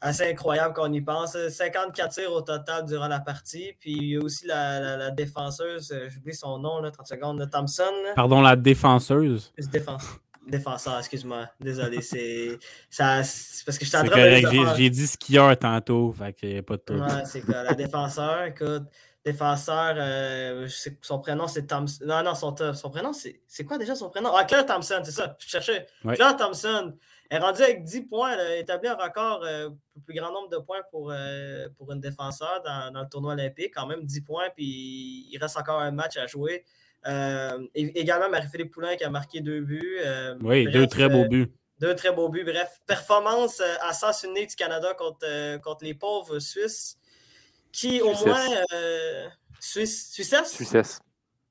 assez 0.01 0.31
incroyable 0.31 0.75
quand 0.75 0.89
on 0.89 0.93
y 0.93 1.01
pense. 1.01 1.37
54 1.49 2.15
tirs 2.15 2.33
au 2.33 2.43
total 2.43 2.85
durant 2.85 3.09
la 3.09 3.21
partie. 3.21 3.73
Puis 3.81 3.93
il 3.93 4.05
y 4.11 4.17
a 4.17 4.21
aussi 4.21 4.47
la, 4.47 4.97
la, 4.97 5.11
défenseuse, 5.11 5.93
euh, 5.93 6.09
j'oublie 6.11 6.35
son 6.35 6.59
nom, 6.59 6.81
là, 6.81 6.91
30 6.91 7.07
secondes, 7.07 7.51
Thompson. 7.51 7.93
Pardon, 8.15 8.41
la 8.41 8.57
défenseuse? 8.57 9.53
Défense. 9.73 10.05
Défenseur, 10.47 10.99
excuse-moi. 10.99 11.49
Désolé, 11.59 12.03
c'est 12.03 12.59
parce 12.99 13.79
que 13.79 13.85
je 13.85 13.89
suis 13.89 13.97
en 13.97 14.05
train 14.05 14.41
de. 14.41 14.77
J'ai 14.77 14.91
dit 14.91 15.07
skieur 15.07 15.59
tantôt, 15.59 16.13
fait 16.13 16.35
qu'il 16.35 16.51
n'y 16.51 16.59
a 16.59 16.63
pas 16.63 16.77
de 16.77 16.83
tout. 16.83 16.95
Ouais, 16.95 17.25
c'est 17.25 17.41
quoi, 17.41 17.63
la 17.63 17.73
défenseur, 17.75 18.45
écoute, 18.45 18.85
défenseur, 19.25 19.95
euh, 19.97 20.69
son 21.01 21.19
prénom 21.21 21.49
c'est 21.49 21.67
Thompson. 21.67 22.05
Non, 22.05 22.23
non, 22.23 22.35
son, 22.35 22.55
son 22.75 22.91
prénom 22.91 23.13
c'est 23.15 23.65
quoi 23.65 23.79
déjà 23.79 23.95
son 23.95 24.11
prénom? 24.11 24.33
Ah, 24.37 24.45
Claire 24.45 24.67
Thompson, 24.67 25.01
c'est 25.03 25.13
ça, 25.13 25.35
je 25.39 25.49
cherchais. 25.49 25.87
Claire 26.03 26.37
Thompson. 26.37 26.95
Elle 27.31 27.39
est 27.39 27.45
rendue 27.45 27.63
avec 27.63 27.85
10 27.85 28.03
points. 28.03 28.33
Elle 28.33 28.41
a 28.41 28.57
établi 28.57 28.89
un 28.89 28.97
record, 28.97 29.43
euh, 29.45 29.71
le 29.97 30.03
plus 30.03 30.15
grand 30.15 30.33
nombre 30.33 30.49
de 30.49 30.59
points 30.59 30.83
pour, 30.91 31.11
euh, 31.11 31.69
pour 31.77 31.93
une 31.93 32.01
défenseur 32.01 32.63
dans, 32.63 33.01
le 33.01 33.09
tournoi 33.09 33.33
olympique. 33.33 33.73
Quand 33.75 33.87
même 33.87 34.05
10 34.05 34.21
points, 34.23 34.51
puis 34.55 35.29
il 35.31 35.39
reste 35.39 35.57
encore 35.57 35.81
un 35.81 35.91
match 35.91 36.17
à 36.17 36.27
jouer. 36.27 36.65
Euh, 37.07 37.67
également, 37.75 38.31
Marie-Philippe 38.31 38.73
Poulain 38.73 38.97
qui 38.97 39.05
a 39.05 39.11
marqué 39.11 39.41
deux 39.41 39.61
buts. 39.61 40.01
oui, 40.41 40.67
deux 40.71 40.87
très 40.87 41.09
beaux 41.09 41.27
buts. 41.27 41.53
Deux 41.81 41.95
très 41.95 42.13
beaux 42.13 42.29
buts. 42.29 42.45
Bref, 42.45 42.81
performance 42.87 43.61
à 43.81 43.93
sens 43.93 44.23
unique 44.23 44.51
du 44.51 44.57
Canada 44.57 44.95
contre, 44.95 45.61
contre 45.61 45.85
les 45.85 45.95
pauvres 45.95 46.39
Suisses, 46.39 46.97
qui 47.73 48.01
au 48.01 48.15
moins. 48.15 48.49
Suisse, 49.61 50.13
Suissesse? 50.13 50.53
Suissesse. 50.53 51.01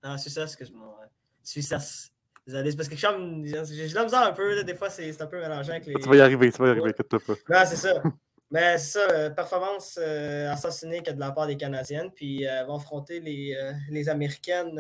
Ah, 0.04 0.18
Suissesse, 0.20 0.52
excuse-moi. 0.52 0.98
Ouais. 1.00 2.12
Suissesse. 2.46 2.64
Désolé, 2.64 2.76
parce 2.76 2.90
que 2.90 2.96
j'ai 2.96 3.88
de 3.88 3.96
la 3.96 4.04
misère 4.04 4.24
un 4.24 4.32
peu, 4.32 4.56
là, 4.56 4.64
des 4.64 4.76
fois 4.76 4.90
c'est 4.90 5.22
un 5.22 5.28
peu 5.28 5.40
mélangeant 5.40 5.72
avec 5.72 5.86
les. 5.86 5.94
Tu 5.94 6.10
vas 6.10 6.16
y 6.16 6.22
arriver, 6.22 6.52
tu 6.52 6.62
vas 6.62 6.68
y 6.68 6.72
arriver, 6.72 6.90
inquiète-toi 6.90 7.20
pas. 7.20 7.34
Ouais, 7.60 7.66
c'est 7.66 7.76
ça. 7.76 8.02
Mais 8.54 8.78
c'est 8.78 9.00
ça, 9.00 9.08
euh, 9.12 9.30
performance 9.32 9.98
euh, 10.00 10.52
assassinée 10.52 11.02
que 11.02 11.10
de 11.10 11.20
la 11.20 11.32
part 11.32 11.48
des 11.48 11.58
Canadiennes, 11.58 12.12
puis 12.14 12.48
euh, 12.48 12.64
vont 12.66 12.76
affronter 12.76 13.20
les, 13.20 13.56
euh, 13.56 13.72
les 13.90 14.10
Américaines, 14.10 14.80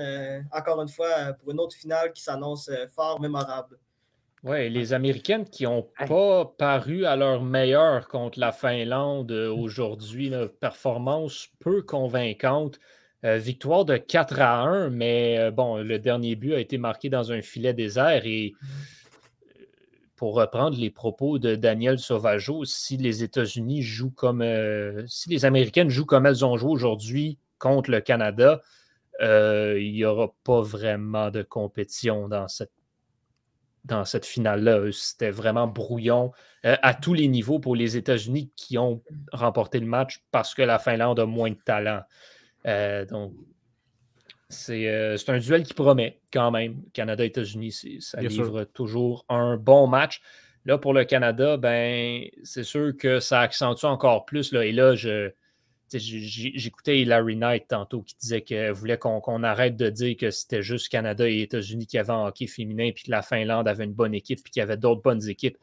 encore 0.51 0.79
une 0.79 0.89
fois, 0.89 1.33
pour 1.39 1.51
une 1.51 1.59
autre 1.59 1.75
finale 1.75 2.13
qui 2.13 2.21
s'annonce 2.21 2.69
fort 2.93 3.19
mémorable. 3.19 3.79
Oui, 4.43 4.69
les 4.69 4.93
Américaines 4.93 5.45
qui 5.45 5.63
n'ont 5.63 5.89
pas 6.07 6.45
paru 6.45 7.05
à 7.05 7.15
leur 7.15 7.41
meilleur 7.41 8.09
contre 8.09 8.39
la 8.39 8.51
Finlande 8.51 9.31
aujourd'hui, 9.31 10.31
performance 10.59 11.47
peu 11.59 11.81
convaincante. 11.81 12.77
Euh, 13.25 13.37
victoire 13.37 13.85
de 13.85 13.95
4 13.95 14.41
à 14.41 14.59
1, 14.63 14.89
mais 14.89 15.39
euh, 15.39 15.51
bon, 15.51 15.77
le 15.77 15.97
dernier 15.97 16.35
but 16.35 16.55
a 16.55 16.59
été 16.59 16.77
marqué 16.77 17.09
dans 17.09 17.31
un 17.31 17.41
filet 17.41 17.73
désert 17.73 18.25
et 18.25 18.53
euh, 18.53 19.65
pour 20.17 20.35
reprendre 20.35 20.77
les 20.77 20.89
propos 20.89 21.39
de 21.39 21.55
Daniel 21.55 21.99
Sauvageau, 21.99 22.65
si 22.65 22.97
les 22.97 23.23
États-Unis 23.23 23.81
jouent 23.81 24.11
comme 24.11 24.43
si 25.07 25.29
les 25.29 25.45
Américaines 25.45 25.89
jouent 25.89 26.05
comme 26.05 26.25
elles 26.25 26.45
ont 26.45 26.57
joué 26.57 26.69
aujourd'hui 26.69 27.37
contre 27.59 27.91
le 27.91 27.99
Canada, 27.99 28.61
il 29.19 29.91
n'y 29.93 30.05
aura 30.05 30.33
pas 30.43 30.61
vraiment 30.61 31.29
de 31.29 31.41
compétition 31.41 32.29
dans 32.29 32.47
cette 32.47 32.71
dans 33.83 34.05
cette 34.05 34.25
finale-là. 34.25 34.91
C'était 34.93 35.31
vraiment 35.31 35.67
brouillon 35.67 36.31
à 36.63 36.93
tous 36.93 37.13
les 37.13 37.27
niveaux 37.27 37.59
pour 37.59 37.75
les 37.75 37.97
États-Unis 37.97 38.49
qui 38.55 38.77
ont 38.77 39.01
remporté 39.33 39.79
le 39.79 39.87
match 39.87 40.23
parce 40.31 40.53
que 40.53 40.61
la 40.61 40.79
Finlande 40.79 41.19
a 41.19 41.25
moins 41.25 41.51
de 41.51 41.59
talent. 41.65 42.03
Euh, 42.67 43.05
donc, 43.05 43.33
euh, 44.69 45.17
c'est 45.17 45.29
un 45.29 45.39
duel 45.39 45.63
qui 45.63 45.73
promet 45.73 46.19
quand 46.31 46.51
même. 46.51 46.83
Canada-États-Unis, 46.93 47.99
ça 47.99 48.21
livre 48.21 48.63
toujours 48.65 49.25
un 49.29 49.57
bon 49.57 49.87
match. 49.87 50.21
Là, 50.65 50.77
pour 50.77 50.93
le 50.93 51.03
Canada, 51.03 51.57
ben, 51.57 52.25
c'est 52.43 52.63
sûr 52.63 52.95
que 52.97 53.19
ça 53.19 53.41
accentue 53.41 53.85
encore 53.85 54.25
plus. 54.25 54.53
Là, 54.53 54.63
et 54.63 54.71
là, 54.71 54.95
je, 54.95 55.31
j'écoutais 55.97 57.01
Hilary 57.01 57.35
Knight 57.35 57.67
tantôt 57.67 58.01
qui 58.01 58.15
disait 58.17 58.41
qu'elle 58.41 58.71
voulait 58.71 58.97
qu'on 58.97 59.43
arrête 59.43 59.75
de 59.75 59.89
dire 59.89 60.15
que 60.15 60.31
c'était 60.31 60.61
juste 60.61 60.89
Canada 60.89 61.29
et 61.29 61.41
États-Unis 61.41 61.85
qui 61.87 61.97
avaient 61.97 62.13
un 62.13 62.27
hockey 62.27 62.47
féminin, 62.47 62.91
puis 62.93 63.05
que 63.05 63.11
la 63.11 63.21
Finlande 63.21 63.67
avait 63.67 63.83
une 63.83 63.93
bonne 63.93 64.13
équipe, 64.13 64.41
puis 64.41 64.51
qu'il 64.51 64.61
y 64.61 64.63
avait 64.63 64.77
d'autres 64.77 65.01
bonnes 65.01 65.27
équipes. 65.27 65.57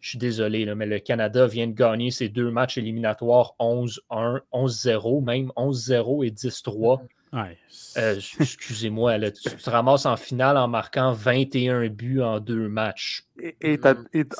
Je 0.00 0.10
suis 0.10 0.18
désolé, 0.18 0.64
là, 0.64 0.74
mais 0.74 0.86
le 0.86 1.00
Canada 1.00 1.46
vient 1.46 1.66
de 1.66 1.72
gagner 1.72 2.10
ses 2.10 2.28
deux 2.28 2.50
matchs 2.50 2.78
éliminatoires 2.78 3.54
11-1, 3.58 4.40
11-0, 4.52 5.24
même 5.24 5.52
11-0 5.56 6.24
et 6.24 6.30
10-3. 6.30 7.00
Euh, 7.34 8.20
excusez-moi, 8.40 9.18
tu 9.30 9.50
te 9.50 9.70
ramasses 9.70 10.06
en 10.06 10.16
finale 10.16 10.56
en 10.56 10.68
marquant 10.68 11.12
21 11.12 11.88
buts 11.88 12.22
en 12.22 12.40
deux 12.40 12.68
matchs. 12.68 13.24
Et, 13.60 13.78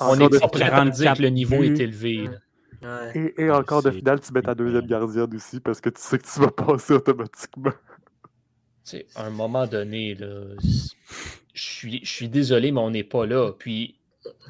On 0.01 0.17
n'est 0.17 0.29
pas 0.29 0.49
prêt 0.49 0.71
à 0.71 0.85
dire 0.87 1.15
que 1.15 1.23
le 1.23 1.29
niveau 1.29 1.63
est 1.63 1.79
élevé. 1.79 2.29
Et, 3.15 3.51
encore 3.51 3.83
de 3.83 3.91
finale, 3.91 4.21
tu 4.21 4.33
mets 4.33 4.43
ta 4.43 4.55
deuxième 4.55 4.87
gardienne 4.87 5.35
aussi 5.35 5.61
parce 5.61 5.81
que 5.81 5.91
tu 5.91 6.01
sais 6.01 6.19
que 6.19 6.27
tu 6.27 6.41
vas 6.41 6.51
passer 6.51 6.95
automatiquement. 6.95 7.73
à 9.17 9.27
un 9.27 9.31
moment 9.31 9.67
donné, 9.67 10.15
là, 10.15 10.45
je 10.63 11.63
suis, 11.63 12.01
je 12.05 12.11
suis 12.11 12.29
désolé, 12.29 12.71
mais 12.71 12.81
on 12.81 12.91
n'est 12.91 13.05
pas 13.05 13.27
là. 13.27 13.53
Puis 13.53 13.98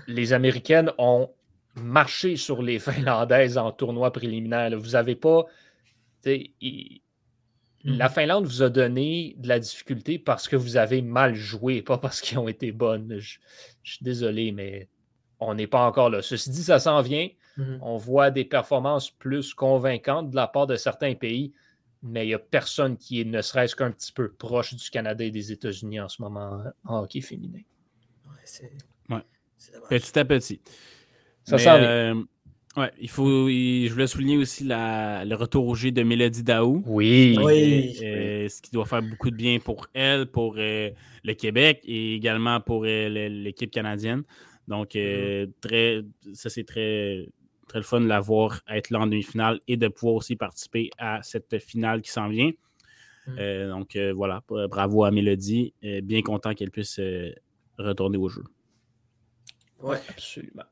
les 0.07 0.33
Américaines 0.33 0.93
ont 0.99 1.31
marché 1.77 2.37
sur 2.37 2.63
les 2.63 2.79
Finlandaises 2.79 3.59
en 3.59 3.73
tournoi 3.73 4.13
préliminaire. 4.13 4.77
Vous 4.79 4.91
n'avez 4.91 5.15
pas. 5.15 5.47
La 7.85 8.09
Finlande 8.09 8.45
vous 8.45 8.63
a 8.63 8.71
donné 8.71 9.35
de 9.39 9.49
la 9.49 9.59
difficulté 9.59 10.19
parce 10.19 10.49
que 10.49 10.57
vous 10.57 10.77
avez 10.77 11.01
mal 11.01 11.35
joué, 11.35 11.81
pas 11.83 11.99
parce 11.99 12.21
qu'ils 12.21 12.39
ont 12.39 12.49
été 12.49 12.73
bonnes. 12.73 13.19
Je, 13.19 13.39
suis 13.83 14.05
désolé, 14.05 14.53
mais 14.53 14.89
on 15.41 15.55
n'est 15.55 15.67
pas 15.67 15.87
encore 15.87 16.11
là. 16.11 16.21
Ceci 16.21 16.51
dit, 16.51 16.63
ça 16.63 16.81
s'en 16.81 17.01
vient. 17.01 17.29
Mm-hmm. 17.57 17.79
On 17.81 17.97
voit 17.97 18.31
des 18.31 18.45
performances 18.45 19.11
plus 19.11 19.55
convaincantes 19.55 20.31
de 20.31 20.37
la 20.37 20.49
part 20.49 20.67
de 20.67 20.77
certains 20.77 21.15
pays, 21.15 21.53
mais 22.03 22.25
il 22.25 22.29
n'y 22.29 22.35
a 22.35 22.39
personne 22.39 22.97
qui 22.97 23.21
est 23.21 23.25
ne 23.25 23.41
serait-ce 23.41 23.77
qu'un 23.77 23.93
petit 23.93 24.13
peu 24.13 24.33
proche 24.33 24.75
du 24.75 24.91
Canada 24.91 25.25
et 25.25 25.31
des 25.31 25.53
États-Unis 25.53 26.01
en 26.01 26.09
ce 26.09 26.21
moment 26.21 26.63
en 26.85 27.03
hockey 27.03 27.21
féminin. 27.21 27.63
Ouais, 28.27 28.71
Petit 29.89 30.19
à 30.19 30.25
petit. 30.25 30.61
Ça 31.45 31.57
Mais, 31.57 31.87
euh, 31.87 32.15
ouais, 32.77 32.91
il 33.01 33.09
faut. 33.09 33.49
je 33.49 33.91
voulais 33.91 34.07
souligner 34.07 34.37
aussi 34.37 34.65
la, 34.65 35.25
le 35.25 35.35
retour 35.35 35.67
au 35.67 35.75
jeu 35.75 35.91
de 35.91 36.03
Mélodie 36.03 36.43
Daou. 36.43 36.83
Oui. 36.87 37.37
ce 37.39 38.61
qui 38.61 38.71
doit 38.71 38.87
faire 38.87 39.03
beaucoup 39.03 39.31
de 39.31 39.37
bien 39.37 39.59
pour 39.59 39.87
elle, 39.95 40.27
pour 40.27 40.57
euh, 40.59 40.91
le 41.25 41.35
Québec 41.35 41.81
et 41.85 42.15
également 42.15 42.61
pour 42.61 42.85
euh, 42.85 43.29
l'équipe 43.29 43.71
canadienne. 43.71 44.25
Donc, 44.67 44.95
mm-hmm. 44.95 45.53
très, 45.63 46.03
ça, 46.35 46.51
c'est 46.51 46.65
très, 46.65 47.27
très 47.67 47.79
le 47.79 47.85
fun 47.85 48.03
de 48.03 48.07
la 48.07 48.21
voir 48.21 48.61
être 48.69 48.91
là 48.91 49.01
en 49.01 49.07
demi-finale 49.07 49.61
et 49.67 49.79
de 49.79 49.89
pouvoir 49.89 50.17
aussi 50.17 50.37
participer 50.37 50.91
à 50.99 51.23
cette 51.23 51.59
finale 51.59 52.03
qui 52.03 52.11
s'en 52.11 52.29
vient. 52.29 52.51
Mm. 53.27 53.71
donc, 53.71 53.99
voilà, 54.15 54.43
bravo 54.69 55.05
à 55.05 55.11
Mélodie. 55.11 55.73
bien 56.03 56.21
content 56.21 56.53
qu'elle 56.53 56.71
puisse 56.71 57.01
retourner 57.79 58.19
au 58.19 58.29
jeu. 58.29 58.43
Oui, 59.83 59.97
absolument. 60.09 60.65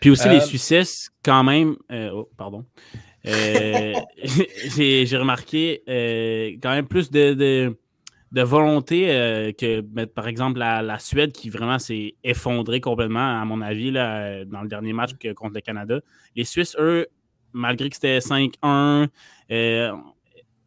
Puis 0.00 0.10
aussi, 0.10 0.28
les 0.28 0.36
euh, 0.36 0.40
Suisses, 0.40 1.10
quand 1.22 1.44
même. 1.44 1.76
Euh, 1.92 2.10
oh, 2.12 2.28
pardon. 2.36 2.64
Euh, 3.26 3.92
j'ai 4.24 5.16
remarqué 5.16 5.82
quand 6.62 6.70
même 6.70 6.86
plus 6.86 7.10
de, 7.10 7.34
de, 8.32 8.42
volonté 8.42 9.54
que, 9.58 9.82
ben, 9.82 10.06
par 10.06 10.26
exemple, 10.26 10.58
la, 10.58 10.98
Suède 10.98 11.32
qui 11.32 11.50
vraiment 11.50 11.78
s'est 11.78 12.14
effondrée 12.24 12.80
complètement, 12.80 13.40
à 13.40 13.44
mon 13.44 13.60
avis, 13.60 13.90
là, 13.90 14.44
dans 14.46 14.62
le 14.62 14.68
dernier 14.68 14.94
match 14.94 15.10
contre 15.36 15.54
le 15.54 15.60
Canada. 15.60 16.00
Les 16.34 16.44
Suisses, 16.44 16.74
eux, 16.78 17.06
malgré 17.52 17.90
que 17.90 17.96
c'était 17.96 18.20
5-1, 18.20 19.08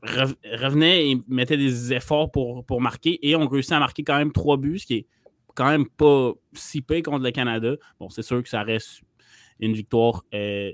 revenaient 0.04 1.10
et 1.10 1.18
mettaient 1.28 1.58
des 1.58 1.94
efforts 1.94 2.30
pour, 2.30 2.66
pour 2.66 2.82
marquer 2.82 3.18
et 3.28 3.36
ont 3.36 3.48
réussi 3.48 3.74
à 3.74 3.80
marquer 3.80 4.04
quand 4.04 4.18
même 4.18 4.32
trois 4.32 4.58
buts, 4.58 4.78
ce 4.78 4.86
qui 4.86 4.94
est 4.96 5.06
quand 5.56 5.70
même 5.70 5.88
pas 5.88 6.34
si 6.54 6.82
peu 6.82 7.02
contre 7.02 7.24
le 7.24 7.32
Canada. 7.32 7.76
Bon, 8.00 8.10
c'est 8.10 8.22
sûr 8.22 8.42
que 8.42 8.50
ça 8.50 8.64
reste 8.64 9.02
une 9.60 9.74
victoire 9.74 10.24
euh, 10.34 10.72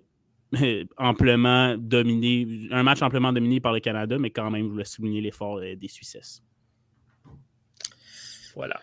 amplement 0.97 1.75
dominée, 1.77 2.67
un 2.71 2.83
match 2.83 3.01
amplement 3.01 3.33
dominé 3.33 3.59
par 3.59 3.73
le 3.73 3.79
Canada, 3.79 4.17
mais 4.17 4.29
quand 4.29 4.49
même, 4.49 4.65
je 4.65 4.71
voulais 4.71 4.85
souligner 4.85 5.21
l'effort 5.21 5.57
euh, 5.57 5.75
des 5.75 5.87
Suisses. 5.87 6.41
Voilà. 8.55 8.79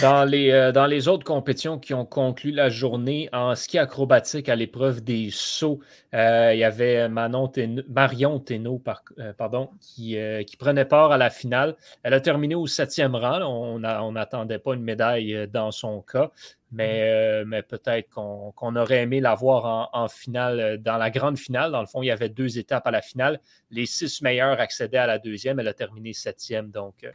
Dans 0.00 0.24
les, 0.24 0.50
euh, 0.50 0.72
dans 0.72 0.86
les 0.86 1.08
autres 1.08 1.24
compétitions 1.24 1.78
qui 1.78 1.92
ont 1.92 2.06
conclu 2.06 2.52
la 2.52 2.70
journée, 2.70 3.28
en 3.32 3.54
ski 3.54 3.78
acrobatique 3.78 4.48
à 4.48 4.56
l'épreuve 4.56 5.04
des 5.04 5.28
sauts, 5.30 5.80
euh, 6.14 6.52
il 6.54 6.58
y 6.58 6.64
avait 6.64 7.08
Marion 7.08 7.48
Thénault 7.48 8.82
euh, 9.18 9.32
qui, 9.80 10.56
prenait 10.58 10.84
part 10.86 11.12
à 11.12 11.18
la 11.18 11.28
finale. 11.28 11.76
Elle 12.02 12.14
a 12.14 12.20
terminé 12.20 12.54
au 12.54 12.66
septième 12.66 13.14
rang. 13.14 13.42
On 13.42 14.12
n'attendait 14.12 14.58
pas 14.58 14.74
une 14.74 14.82
médaille 14.82 15.48
dans 15.52 15.70
son 15.70 16.00
cas, 16.00 16.30
mais, 16.74 17.44
mais 17.44 17.62
peut-être 17.62 18.10
qu'on 18.10 18.76
aurait 18.76 19.02
aimé 19.02 19.20
la 19.20 19.34
voir 19.34 19.64
en, 19.64 20.04
en, 20.04 20.08
finale, 20.08 20.78
dans 20.82 20.96
la 20.96 21.10
grande 21.10 21.38
finale. 21.38 21.72
Dans 21.72 21.80
le 21.80 21.86
fond, 21.86 22.02
il 22.02 22.06
y 22.06 22.10
avait 22.10 22.28
deux 22.28 22.58
étapes 22.58 22.86
à 22.86 22.90
la 22.90 23.02
finale. 23.02 23.40
Les 23.70 23.86
six 23.86 24.22
meilleurs 24.22 24.60
accédaient 24.60 24.98
à 24.98 25.06
la 25.06 25.18
deuxième. 25.18 25.60
Elle 25.60 25.68
a 25.68 25.74
terminé 25.74 26.12
septième. 26.12 26.70
Donc, 26.70 27.06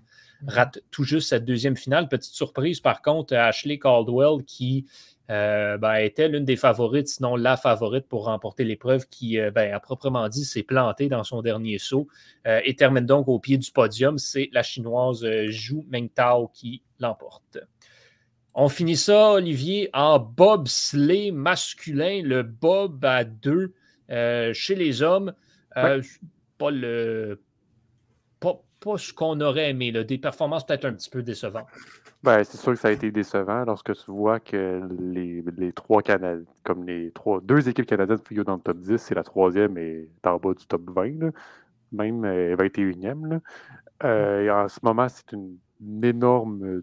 rate 0.48 0.80
tout 0.91 1.04
juste 1.04 1.30
cette 1.30 1.45
deuxième 1.45 1.76
finale. 1.76 2.08
Petite 2.08 2.34
surprise, 2.34 2.80
par 2.80 3.02
contre, 3.02 3.36
Ashley 3.36 3.80
Caldwell, 3.80 4.43
qui 4.45 4.86
euh, 5.30 5.78
ben, 5.78 5.95
était 5.95 6.28
l'une 6.28 6.45
des 6.45 6.56
favorites, 6.56 7.08
sinon 7.08 7.36
la 7.36 7.56
favorite 7.56 8.08
pour 8.08 8.26
remporter 8.26 8.63
l'épreuve, 8.63 9.08
qui, 9.08 9.39
euh, 9.39 9.52
ben, 9.52 9.72
à 9.74 9.80
proprement 9.80 10.28
dit, 10.28 10.43
s'est 10.43 10.63
plantée 10.63 11.08
dans 11.08 11.24
son 11.24 11.41
dernier 11.41 11.78
saut 11.78 12.08
euh, 12.48 12.62
et 12.63 12.76
termine 12.76 13.06
donc 13.06 13.28
au 13.28 13.39
pied 13.39 13.58
du 13.58 13.72
podium. 13.72 14.17
C'est 14.17 14.50
la 14.54 14.63
chinoise 14.63 15.26
Zhu 15.50 15.84
Mengtao 15.91 16.48
qui 16.48 16.82
l'emporte. 17.00 17.60
On 18.62 18.67
finit 18.67 18.98
ça, 18.98 19.32
Olivier, 19.32 19.89
en 19.93 20.19
bobsleigh 20.19 21.32
masculin, 21.32 22.22
le 22.24 22.43
bob 22.43 23.06
à 23.06 23.24
deux 23.24 23.74
chez 24.54 24.76
les 24.76 25.02
hommes. 25.02 25.34
Pas 25.74 26.72
le 26.72 27.39
pas 28.80 28.98
ce 28.98 29.13
qu'on 29.13 29.39
aurait 29.41 29.72
aimé, 29.72 29.91
là, 29.91 30.04
des 30.04 30.17
performances 30.17 30.65
peut-être 30.65 30.86
un 30.86 30.93
petit 30.93 31.10
peu 31.10 31.22
décevantes. 31.22 31.67
Ben, 32.24 32.43
c'est 32.43 32.58
sûr 32.58 32.74
que 32.74 32.80
ça 32.80 32.89
a 32.89 32.91
été 32.91 33.12
décevant 33.12 33.63
lorsque 33.65 33.93
tu 33.93 34.12
vois 34.12 34.39
que 34.39 34.82
les, 35.00 35.43
les 35.58 35.74
trois 35.74 36.02
Canadiens, 36.02 36.45
comme 36.63 36.86
les 36.86 37.12
trois, 37.12 37.39
deux 37.41 37.69
équipes 37.69 37.86
canadiennes 37.86 38.19
figurent 38.19 38.45
dans 38.45 38.56
le 38.56 38.62
top 38.62 38.78
10, 38.80 38.98
c'est 38.98 39.15
la 39.15 39.24
troisième 39.24 39.78
est 39.78 40.08
en 40.26 40.38
bas 40.38 40.54
du 40.54 40.65
top 40.65 40.89
20, 40.89 41.32
même 41.91 42.26
21e. 42.56 43.34
Euh, 43.34 43.39
euh, 44.04 44.43
et 44.43 44.52
en 44.52 44.67
ce 44.67 44.80
moment, 44.84 45.08
c'est 45.10 45.32
une, 45.32 45.58
énorme. 46.04 46.82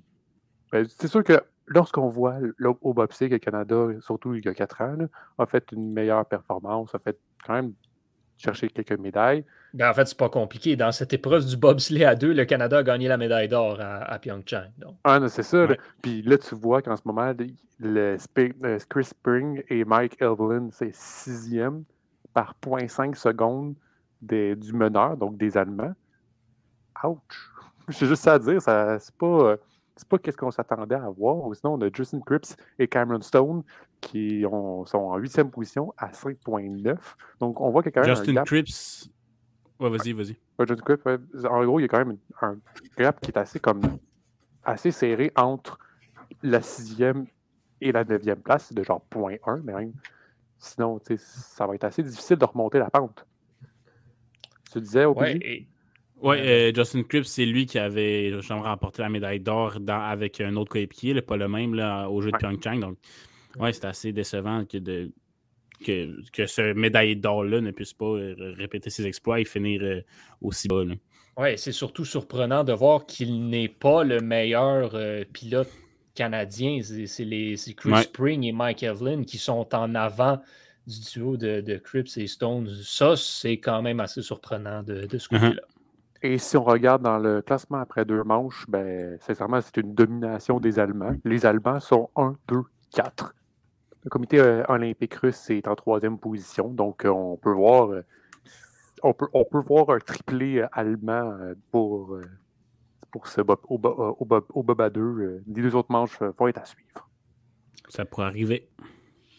Ben, 0.73 0.87
c'est 0.99 1.09
sûr 1.09 1.23
que 1.23 1.41
lorsqu'on 1.67 2.09
voit 2.09 2.37
au 2.81 2.95
Bobsleigh 2.95 3.29
que 3.29 3.35
le 3.35 3.39
Canada, 3.39 3.89
surtout 4.01 4.35
il 4.35 4.45
y 4.45 4.49
a 4.49 4.55
quatre 4.55 4.81
ans, 4.81 4.97
a 5.39 5.47
fait 5.47 5.65
une 5.73 5.93
meilleure 5.93 6.27
performance, 6.27 6.95
a 6.95 6.99
fait 6.99 7.19
quand 7.45 7.55
même 7.55 7.73
chercher 8.37 8.69
quelques 8.69 8.99
médailles. 8.99 9.45
Ben, 9.75 9.91
en 9.91 9.95
fait, 9.95 10.07
c'est 10.07 10.19
pas 10.19 10.29
compliqué. 10.29 10.77
Dans 10.77 10.93
cette 10.93 11.13
épreuve 11.13 11.45
du 11.47 11.57
bobsleigh 11.57 12.05
à 12.05 12.15
deux, 12.15 12.33
le 12.33 12.45
Canada 12.45 12.79
a 12.79 12.83
gagné 12.83 13.09
la 13.09 13.17
médaille 13.17 13.49
d'or 13.49 13.79
à, 13.81 14.19
Pyeongchang. 14.19 14.71
Donc. 14.79 14.97
Ah, 15.05 15.21
c'est 15.29 15.43
ça. 15.43 15.67
Puis 16.03 16.23
là, 16.23 16.39
tu 16.39 16.55
vois 16.55 16.83
qu'en 16.83 16.97
ce 16.97 17.03
moment, 17.05 17.33
le, 17.81 18.17
Chris 18.89 19.05
Spring 19.05 19.63
et 19.69 19.85
Mike 19.85 20.21
Evelyn, 20.21 20.69
c'est 20.71 20.95
sixième 20.95 21.85
par 22.33 22.55
0.5 22.63 23.15
secondes 23.15 23.75
du 24.23 24.73
meneur, 24.73 25.17
donc 25.17 25.37
des 25.37 25.57
Allemands. 25.57 25.95
Ouch! 27.05 27.19
J'ai 27.89 28.07
juste 28.07 28.23
ça 28.23 28.35
à 28.35 28.39
dire, 28.39 28.61
ça, 28.61 28.99
c'est 28.99 29.15
pas, 29.15 29.57
c'est 29.97 30.07
pas 30.07 30.19
qu'est-ce 30.19 30.37
qu'on 30.37 30.51
s'attendait 30.51 30.95
à 30.95 31.09
voir. 31.09 31.55
Sinon, 31.55 31.75
on 31.75 31.81
a 31.81 31.89
Justin 31.93 32.21
Cripps 32.21 32.57
et 32.79 32.87
Cameron 32.87 33.23
Stone 33.23 33.63
qui 34.01 34.43
sont 34.43 34.87
en 34.93 35.17
huitième 35.17 35.51
position 35.51 35.95
à 35.97 36.09
5.9. 36.11 36.97
Donc, 37.41 37.61
on 37.61 37.71
voit 37.71 37.83
qu'il 37.83 37.93
y 37.95 37.99
a 37.99 38.03
quand 38.03 38.07
même 38.07 38.17
Justin 38.17 38.45
Cripps. 38.45 39.11
Ouais, 39.81 39.91
vas-y, 39.91 40.13
vas-y. 40.13 40.37
Justin 40.61 40.85
Cripps, 40.85 41.07
en 41.49 41.65
gros, 41.65 41.81
il 41.81 41.83
y 41.83 41.85
a 41.87 41.89
quand 41.89 42.05
même 42.05 42.19
un 42.43 42.57
gap 42.97 43.21
qui 43.21 43.31
est 43.31 43.39
assez 43.39 43.59
comme 43.59 43.81
assez 44.65 44.91
serré 44.91 45.33
entre 45.37 45.79
la 46.43 46.61
sixième 46.61 47.27
et 47.81 47.93
la 47.93 48.05
neuvième 48.05 48.41
place, 48.41 48.67
c'est 48.67 48.75
de 48.75 48.83
genre 48.83 49.03
0.1, 49.13 49.63
mais 49.63 49.73
même. 49.73 49.93
Sinon, 50.59 50.99
ça 51.19 51.67
va 51.67 51.75
être 51.75 51.85
assez 51.85 52.03
difficile 52.03 52.37
de 52.37 52.45
remonter 52.47 52.79
la 52.79 52.89
pente. 52.89 53.27
Tu 54.73 54.81
disais 54.81 55.05
au 55.05 55.13
ouais, 55.13 55.69
Oui, 56.23 56.37
euh, 56.39 56.73
Justin 56.75 57.03
Cripps, 57.03 57.29
c'est 57.29 57.45
lui 57.45 57.67
qui 57.67 57.79
avait 57.79 58.33
remporté 58.49 59.03
la 59.03 59.09
médaille 59.09 59.41
d'or 59.41 59.77
avec 59.89 60.41
un 60.41 60.57
autre 60.57 60.71
coéquipier, 60.71 61.21
pas 61.21 61.37
le 61.37 61.49
même 61.49 61.75
là, 61.75 62.09
au 62.09 62.23
jeu 62.23 62.31
de 62.31 62.37
Pyeongchang. 62.39 62.81
Donc, 62.81 62.97
ouais, 63.59 63.73
c'est 63.73 63.85
assez 63.85 64.13
décevant 64.13 64.65
que, 64.65 64.79
de, 64.79 65.11
que, 65.85 66.17
que 66.33 66.47
ce 66.47 66.73
médaillé 66.73 67.17
d'or-là 67.17 67.61
ne 67.61 67.71
puisse 67.71 67.93
pas 67.93 68.07
euh, 68.07 68.55
répéter 68.57 68.89
ses 68.89 69.07
exploits 69.07 69.41
et 69.41 69.45
finir 69.45 69.83
euh, 69.83 70.01
aussi 70.41 70.69
bas. 70.69 70.85
Oui, 71.37 71.59
c'est 71.59 71.73
surtout 71.73 72.07
surprenant 72.07 72.65
de 72.65 72.73
voir 72.73 73.05
qu'il 73.05 73.49
n'est 73.49 73.69
pas 73.69 74.03
le 74.03 74.21
meilleur 74.21 74.97
pilote 75.35 75.69
canadien. 76.15 76.81
C'est 76.83 77.75
Chris 77.75 78.03
Spring 78.05 78.43
et 78.45 78.53
Mike 78.53 78.83
Evelyn 78.83 79.23
qui 79.23 79.37
sont 79.37 79.69
en 79.75 79.95
avant 79.95 80.41
du 80.87 81.01
duo 81.01 81.37
de, 81.37 81.61
de 81.61 81.77
Cripps 81.77 82.17
et 82.17 82.27
Stones. 82.27 82.71
Ça, 82.83 83.17
c'est 83.17 83.59
quand 83.59 83.83
même 83.83 84.01
assez 84.01 84.23
surprenant 84.23 84.83
de, 84.83 85.07
ce 85.11 85.17
mm-hmm. 85.17 85.29
côté-là. 85.29 85.63
Et 86.23 86.39
si 86.39 86.57
on 86.57 86.65
regarde 86.65 87.03
dans 87.03 87.19
le 87.19 87.43
classement 87.43 87.79
après 87.79 88.05
deux 88.05 88.23
manches, 88.23 88.65
ben, 88.69 89.19
sincèrement, 89.21 89.61
c'est 89.61 89.77
une 89.77 89.95
domination 89.95 90.61
des 90.61 90.79
Allemands. 90.79 91.15
Les 91.25 91.47
Allemands 91.47 91.81
sont 91.81 92.11
1, 92.17 92.37
2, 92.49 92.57
4. 92.95 93.35
Le 94.05 94.11
comité 94.11 94.39
euh, 94.41 94.63
olympique 94.69 95.15
russe 95.15 95.51
est 95.51 95.67
en 95.67 95.75
troisième 95.75 96.19
position, 96.19 96.69
donc 96.69 97.05
euh, 97.05 97.09
on 97.09 97.37
peut 97.37 97.53
voir 97.53 97.91
euh, 97.91 98.05
on 99.03 99.13
peut, 99.13 99.27
on 99.33 99.45
peut 99.45 99.61
voir 99.61 99.91
un 99.91 99.99
triplé 99.99 100.65
allemand 100.73 101.37
pour, 101.71 102.17
pour 103.11 103.27
ce 103.27 103.43
au, 103.43 103.57
au, 103.69 104.63
Boba 104.63 104.91
2. 104.91 105.43
Les 105.47 105.63
deux 105.63 105.75
autres 105.75 105.93
manches 105.93 106.19
vont 106.39 106.49
être 106.49 106.59
à 106.59 106.65
suivre. 106.65 107.09
Ça 107.89 108.07
pourrait 108.07 108.27
arriver. 108.27 108.69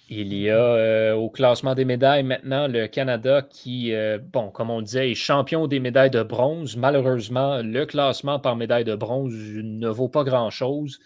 Il 0.09 0.33
y 0.33 0.49
a 0.49 0.57
euh, 0.57 1.13
au 1.15 1.29
classement 1.29 1.75
des 1.75 1.83
médailles 1.83 2.23
maintenant 2.23 2.67
le 2.69 2.87
Canada 2.87 3.41
qui, 3.41 3.93
euh, 3.93 4.17
bon, 4.21 4.49
comme 4.51 4.69
on 4.69 4.81
disait, 4.81 5.11
est 5.11 5.15
champion 5.15 5.67
des 5.67 5.81
médailles 5.81 6.09
de 6.09 6.23
bronze. 6.23 6.77
Malheureusement, 6.77 7.61
le 7.61 7.85
classement 7.85 8.39
par 8.39 8.55
médaille 8.55 8.85
de 8.85 8.95
bronze 8.95 9.33
ne 9.33 9.89
vaut 9.89 10.07
pas 10.07 10.23
grand-chose. 10.23 10.99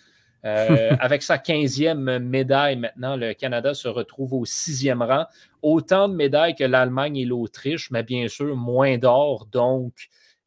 Euh, 0.46 0.92
avec 1.00 1.24
sa 1.24 1.38
15e 1.38 2.20
médaille 2.20 2.76
maintenant, 2.76 3.16
le 3.16 3.34
Canada 3.34 3.74
se 3.74 3.88
retrouve 3.88 4.34
au 4.34 4.46
sixième 4.46 5.02
rang. 5.02 5.26
Autant 5.64 6.08
de 6.08 6.14
médailles 6.14 6.54
que 6.54 6.64
l'Allemagne 6.64 7.18
et 7.18 7.26
l'Autriche, 7.26 7.90
mais 7.90 8.04
bien 8.04 8.28
sûr 8.28 8.56
moins 8.56 9.00
d'or. 9.00 9.48
Donc, 9.52 9.94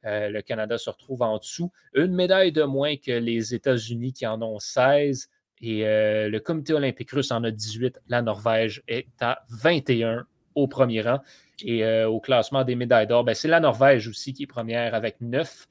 le 0.06 0.42
Canada 0.42 0.76
se 0.76 0.90
retrouve 0.90 1.22
en 1.22 1.38
dessous. 1.38 1.72
Une 1.94 2.14
médaille 2.14 2.52
de 2.52 2.62
moins 2.62 2.96
que 2.96 3.10
les 3.10 3.54
États-Unis 3.54 4.12
qui 4.12 4.26
en 4.26 4.42
ont 4.42 4.58
16. 4.58 5.30
Et 5.60 5.86
euh, 5.86 6.28
le 6.28 6.40
comité 6.40 6.72
olympique 6.72 7.10
russe 7.10 7.30
en 7.30 7.42
a 7.44 7.50
18. 7.50 8.00
La 8.08 8.22
Norvège 8.22 8.82
est 8.88 9.08
à 9.20 9.44
21 9.50 10.26
au 10.54 10.68
premier 10.68 11.02
rang. 11.02 11.20
Et 11.62 11.84
euh, 11.84 12.08
au 12.08 12.20
classement 12.20 12.64
des 12.64 12.74
médailles 12.74 13.06
d'or, 13.06 13.24
ben, 13.24 13.34
c'est 13.34 13.48
la 13.48 13.60
Norvège 13.60 14.08
aussi 14.08 14.32
qui 14.32 14.44
est 14.44 14.48
première 14.48 14.94
avec 14.94 15.20
9. 15.20 15.66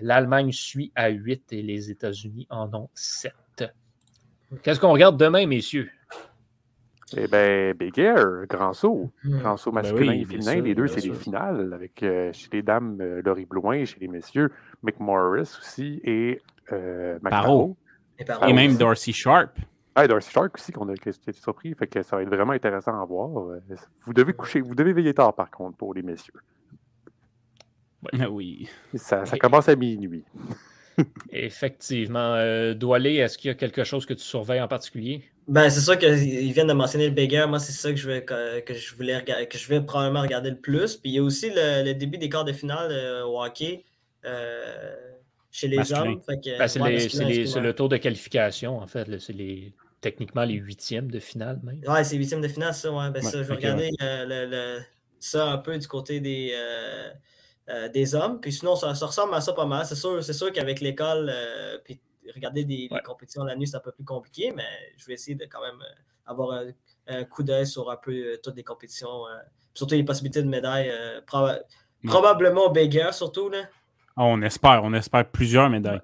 L'Allemagne 0.00 0.52
suit 0.52 0.92
à 0.94 1.08
8 1.08 1.52
et 1.52 1.62
les 1.62 1.90
États-Unis 1.90 2.46
en 2.50 2.72
ont 2.74 2.88
7. 2.94 3.32
Qu'est-ce 4.62 4.80
qu'on 4.80 4.92
regarde 4.92 5.18
demain, 5.18 5.46
messieurs? 5.46 5.90
Eh 7.16 7.28
bien, 7.28 7.72
Big 7.78 7.98
Air, 8.00 8.46
grand 8.48 8.72
saut. 8.72 9.12
Hmm. 9.22 9.38
Grand 9.38 9.56
saut 9.56 9.70
ben 9.70 9.82
masculin 9.82 10.12
et 10.12 10.24
féminin. 10.24 10.60
les 10.60 10.74
deux, 10.74 10.88
c'est 10.88 11.02
les 11.02 11.14
finales. 11.14 11.72
Avec 11.72 12.02
euh, 12.02 12.32
chez 12.32 12.48
les 12.52 12.62
dames, 12.62 12.98
Laurie 13.24 13.44
Blouin, 13.44 13.84
chez 13.84 13.98
les 14.00 14.08
messieurs, 14.08 14.50
Mick 14.82 14.98
Morris 14.98 15.56
aussi 15.60 16.00
et 16.02 16.40
euh, 16.72 17.18
et, 18.18 18.52
même 18.52 18.76
Darcy 18.76 19.12
Sharp. 19.12 19.50
Ah, 19.94 20.06
Darcy 20.06 20.30
Sharp 20.30 20.54
aussi, 20.54 20.72
qu'on 20.72 20.88
a 20.88 20.94
été 20.94 21.12
surpris. 21.32 21.74
Fait 21.74 21.86
que 21.86 22.02
ça 22.02 22.16
va 22.16 22.22
être 22.22 22.28
vraiment 22.28 22.52
intéressant 22.52 23.00
à 23.00 23.04
voir. 23.04 23.38
Euh, 23.38 23.60
vous 24.04 24.12
devez 24.12 24.32
coucher, 24.32 24.60
vous 24.60 24.74
devez 24.74 24.92
veiller 24.92 25.14
tard, 25.14 25.34
par 25.34 25.50
contre, 25.50 25.76
pour 25.76 25.94
les 25.94 26.02
messieurs. 26.02 26.40
Oui. 28.30 28.68
Ça, 28.94 29.24
commence 29.38 29.68
à 29.68 29.76
minuit. 29.76 30.24
Effectivement. 31.30 32.34
Euh, 32.34 32.74
Doualé, 32.74 33.16
est-ce 33.16 33.36
qu'il 33.36 33.48
y 33.48 33.52
a 33.52 33.54
quelque 33.54 33.84
chose 33.84 34.06
que 34.06 34.14
tu 34.14 34.22
surveilles 34.22 34.60
en 34.60 34.68
particulier? 34.68 35.24
Ben, 35.48 35.70
c'est 35.70 35.80
sûr 35.80 35.96
qu'ils 35.96 36.52
viennent 36.52 36.66
de 36.66 36.72
mentionner 36.72 37.06
le 37.06 37.14
Bigger. 37.14 37.46
Moi, 37.48 37.60
c'est 37.60 37.72
ça 37.72 37.90
que 37.90 37.96
je, 37.96 38.08
vais, 38.08 38.24
que, 38.24 38.74
je 38.74 38.94
voulais 38.94 39.16
regarder, 39.16 39.46
que 39.46 39.58
je 39.58 39.68
vais 39.68 39.80
probablement 39.80 40.22
regarder 40.22 40.50
le 40.50 40.56
plus. 40.56 40.96
Puis 40.96 41.10
il 41.10 41.14
y 41.14 41.18
a 41.18 41.22
aussi 41.22 41.50
le, 41.54 41.92
début 41.92 42.18
des 42.18 42.28
quarts 42.28 42.44
de 42.44 42.52
finale 42.52 42.90
euh, 42.90 43.24
au 43.24 43.42
hockey. 43.42 43.84
Euh, 44.24 44.96
chez 45.56 45.68
les 45.68 45.92
hommes. 45.92 46.20
Ben, 46.28 46.68
c'est 46.68 47.60
le 47.60 47.72
tour 47.72 47.88
de 47.88 47.96
qualification, 47.96 48.78
en 48.78 48.86
fait. 48.86 49.18
C'est 49.18 49.32
les, 49.32 49.72
techniquement 50.02 50.44
les 50.44 50.54
huitièmes 50.54 51.10
de 51.10 51.18
finale 51.18 51.60
même. 51.62 51.80
Ouais, 51.86 52.04
c'est 52.04 52.16
huitièmes 52.16 52.42
de 52.42 52.48
finale, 52.48 52.74
ça. 52.74 52.92
Ouais. 52.92 53.10
Ben, 53.10 53.22
ça 53.22 53.42
je 53.42 53.48
vais 53.48 53.54
regarder 53.54 53.90
le, 54.00 54.80
ça 55.18 55.46
un 55.46 55.58
peu 55.58 55.78
du 55.78 55.88
côté 55.88 56.20
des, 56.20 56.52
euh, 56.54 57.10
euh, 57.70 57.88
des 57.88 58.14
hommes. 58.14 58.38
Puis 58.38 58.52
sinon, 58.52 58.76
ça, 58.76 58.92
ressemble 58.92 59.34
à 59.34 59.40
ça 59.40 59.54
pas 59.54 59.64
mal. 59.64 59.86
C'est 59.86 59.94
sûr, 59.94 60.22
sûr 60.22 60.52
qu'avec 60.52 60.80
l'école, 60.80 61.30
euh, 61.32 61.78
puis 61.82 61.98
regarder 62.34 62.64
des, 62.64 62.90
compétitions 63.02 63.42
la 63.44 63.56
nuit, 63.56 63.66
c'est 63.66 63.76
un 63.76 63.80
peu 63.80 63.92
plus 63.92 64.04
compliqué, 64.04 64.52
mais 64.54 64.68
je 64.98 65.06
vais 65.06 65.14
essayer 65.14 65.36
de 65.36 65.46
quand 65.46 65.62
même 65.62 65.82
avoir 66.26 66.64
un, 67.06 67.24
coup 67.24 67.42
d'œil 67.42 67.66
sur 67.66 67.90
un 67.90 67.96
peu 67.96 68.38
toutes 68.42 68.56
les 68.56 68.64
compétitions. 68.64 69.22
surtout 69.72 69.94
les 69.94 70.04
possibilités 70.04 70.42
de 70.42 70.48
médailles. 70.48 70.92
probablement 72.04 72.66
au 72.66 72.70
Bigger, 72.70 73.08
surtout. 73.12 73.48
Là. 73.48 73.62
Ah, 74.16 74.24
on 74.24 74.40
espère, 74.42 74.82
on 74.82 74.94
espère 74.94 75.26
plusieurs 75.30 75.68
médailles. 75.68 76.00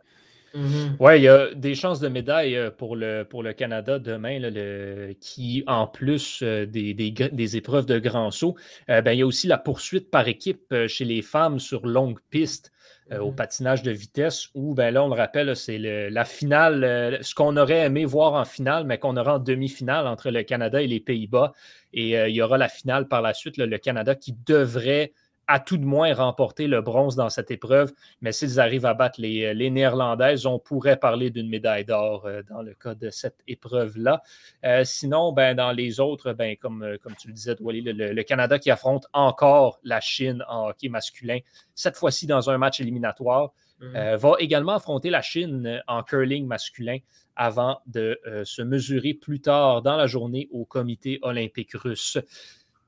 Mm-hmm. 0.55 0.97
Oui, 1.01 1.17
il 1.17 1.23
y 1.23 1.29
a 1.29 1.55
des 1.55 1.75
chances 1.75 2.01
de 2.01 2.09
médailles 2.09 2.57
euh, 2.57 2.71
pour 2.71 2.95
le, 2.95 3.25
pour 3.25 3.43
le 3.43 3.53
Canada 3.53 3.99
demain, 3.99 4.39
le, 4.39 5.15
qui, 5.19 5.65
en 5.67 5.87
plus 5.87 6.41
euh, 6.43 6.67
des, 6.67 6.93
des, 6.93 7.57
épreuves 7.57 7.87
de 7.87 7.99
grand 7.99 8.31
saut, 8.31 8.57
euh, 8.91 9.01
ben, 9.01 9.13
il 9.13 9.21
y 9.21 9.23
a 9.23 9.27
aussi 9.27 9.47
la 9.47 9.57
poursuite 9.57 10.11
par 10.11 10.29
équipe 10.29 10.75
chez 10.89 11.05
les 11.05 11.23
femmes 11.23 11.59
sur 11.59 11.87
longue 11.87 12.19
piste 12.31 12.71
au 13.11 13.31
mm-hmm. 13.31 13.35
patinage 13.35 13.83
de 13.83 13.91
vitesse, 13.91 14.49
où 14.55 14.75
ben, 14.75 14.93
là, 14.93 15.03
on 15.05 15.09
le 15.09 15.15
rappelle, 15.15 15.57
c'est 15.57 15.79
la 15.79 16.25
finale, 16.25 17.19
ce 17.23 17.35
qu'on 17.35 17.57
aurait 17.57 17.87
aimé 17.87 18.05
voir 18.05 18.35
en 18.35 18.45
finale, 18.45 18.85
mais 18.85 18.99
qu'on 18.99 19.17
aura 19.17 19.37
en 19.37 19.39
demi-finale 19.39 20.07
entre 20.07 20.31
le 20.31 20.43
Canada 20.43 20.81
et 20.81 20.87
les 20.87 21.01
Pays-Bas. 21.01 21.53
Et 21.93 22.13
il 22.13 22.35
y 22.35 22.41
aura 22.41 22.59
la 22.59 22.69
finale 22.69 23.09
par 23.09 23.21
la 23.21 23.35
suite, 23.35 23.59
le 23.59 23.79
Canada 23.79 24.15
qui 24.15 24.35
devrait 24.47 25.13
à 25.49 25.61
tout 25.61 25.77
de 25.77 25.85
moins 25.85 26.15
remporter 26.15 26.67
le 26.67 26.81
bronze 26.81 27.17
dans 27.17 27.29
cette 27.29 27.51
épreuve. 27.51 27.93
Mais 28.21 28.33
s'ils 28.33 28.61
arrivent 28.61 28.87
à 28.87 28.95
battre 28.95 29.21
les, 29.21 29.45
euh, 29.45 29.71
Néerlandaises, 29.71 30.47
on 30.47 30.59
pourrait 30.59 30.97
parler 30.97 31.31
d'une 31.31 31.49
médaille 31.49 31.85
d'or 31.85 32.27
euh, 32.27 32.43
dans 32.49 32.63
le 32.63 32.75
cas 32.75 32.95
de 32.95 33.11
cette 33.11 33.39
épreuve-là. 33.49 34.23
Euh, 34.65 34.85
sinon, 34.85 35.33
ben, 35.33 35.57
dans 35.57 35.73
les 35.73 36.01
autres, 36.01 36.33
ben, 36.33 36.57
comme, 36.57 36.97
comme 37.03 37.15
tu 37.17 37.29
le 37.29 37.35
disais, 37.35 37.57
le, 37.59 38.23
Canada 38.23 38.59
qui 38.59 38.71
affronte 38.71 39.07
encore 39.13 39.81
la 39.83 40.01
Chine 40.01 40.45
en 40.49 40.69
hockey 40.69 40.89
masculin, 40.89 41.39
cette 41.75 41.97
fois-ci 41.97 42.27
dans 42.27 42.51
un 42.51 42.59
match 42.59 42.81
éliminatoire, 42.81 43.53
mhm. 43.81 44.17
va 44.17 44.35
également 44.39 44.73
affronter 44.73 45.11
la 45.11 45.23
Chine 45.23 45.83
en 45.89 46.03
curling 46.03 46.47
masculin 46.47 46.99
avant 47.35 47.81
de 47.87 48.21
se 48.45 48.63
mesurer 48.63 49.15
plus 49.15 49.41
tard 49.41 49.83
dans 49.83 49.97
la 49.97 50.07
journée 50.07 50.49
au 50.53 50.65
comité 50.65 51.19
olympique 51.23 51.73
russe. 51.75 52.19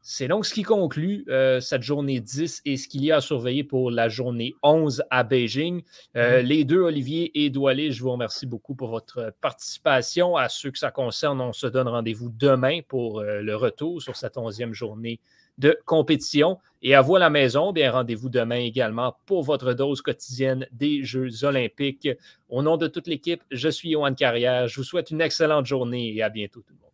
C'est 0.06 0.28
donc 0.28 0.44
ce 0.44 0.52
qui 0.52 0.64
conclut 0.64 1.24
euh, 1.30 1.60
cette 1.60 1.82
journée 1.82 2.20
10 2.20 2.60
et 2.66 2.76
ce 2.76 2.88
qu'il 2.88 3.02
y 3.06 3.10
a 3.10 3.16
à 3.16 3.20
surveiller 3.22 3.64
pour 3.64 3.90
la 3.90 4.10
journée 4.10 4.54
11 4.62 5.02
à 5.08 5.24
Beijing. 5.24 5.82
Euh, 6.14 6.42
mm-hmm. 6.42 6.44
Les 6.44 6.64
deux, 6.64 6.80
Olivier 6.82 7.42
et 7.42 7.48
Doualé, 7.48 7.90
je 7.90 8.02
vous 8.02 8.12
remercie 8.12 8.44
beaucoup 8.44 8.74
pour 8.74 8.90
votre 8.90 9.32
participation. 9.40 10.36
À 10.36 10.50
ceux 10.50 10.70
que 10.70 10.78
ça 10.78 10.90
concerne, 10.90 11.40
on 11.40 11.54
se 11.54 11.66
donne 11.66 11.88
rendez-vous 11.88 12.28
demain 12.28 12.80
pour 12.86 13.20
euh, 13.20 13.40
le 13.40 13.56
retour 13.56 14.02
sur 14.02 14.14
cette 14.14 14.34
11e 14.34 14.74
journée 14.74 15.20
de 15.56 15.78
compétition. 15.86 16.58
Et 16.82 16.94
à 16.94 17.00
vous 17.00 17.16
à 17.16 17.18
la 17.18 17.30
maison, 17.30 17.72
bien 17.72 17.90
rendez-vous 17.90 18.28
demain 18.28 18.58
également 18.58 19.16
pour 19.24 19.42
votre 19.42 19.72
dose 19.72 20.02
quotidienne 20.02 20.68
des 20.70 21.02
Jeux 21.02 21.44
olympiques. 21.44 22.10
Au 22.50 22.60
nom 22.60 22.76
de 22.76 22.88
toute 22.88 23.06
l'équipe, 23.06 23.42
je 23.50 23.70
suis 23.70 23.92
Johan 23.92 24.12
Carrière. 24.12 24.68
Je 24.68 24.76
vous 24.76 24.84
souhaite 24.84 25.10
une 25.10 25.22
excellente 25.22 25.64
journée 25.64 26.14
et 26.14 26.22
à 26.22 26.28
bientôt 26.28 26.60
tout 26.60 26.74
le 26.74 26.80
monde. 26.82 26.93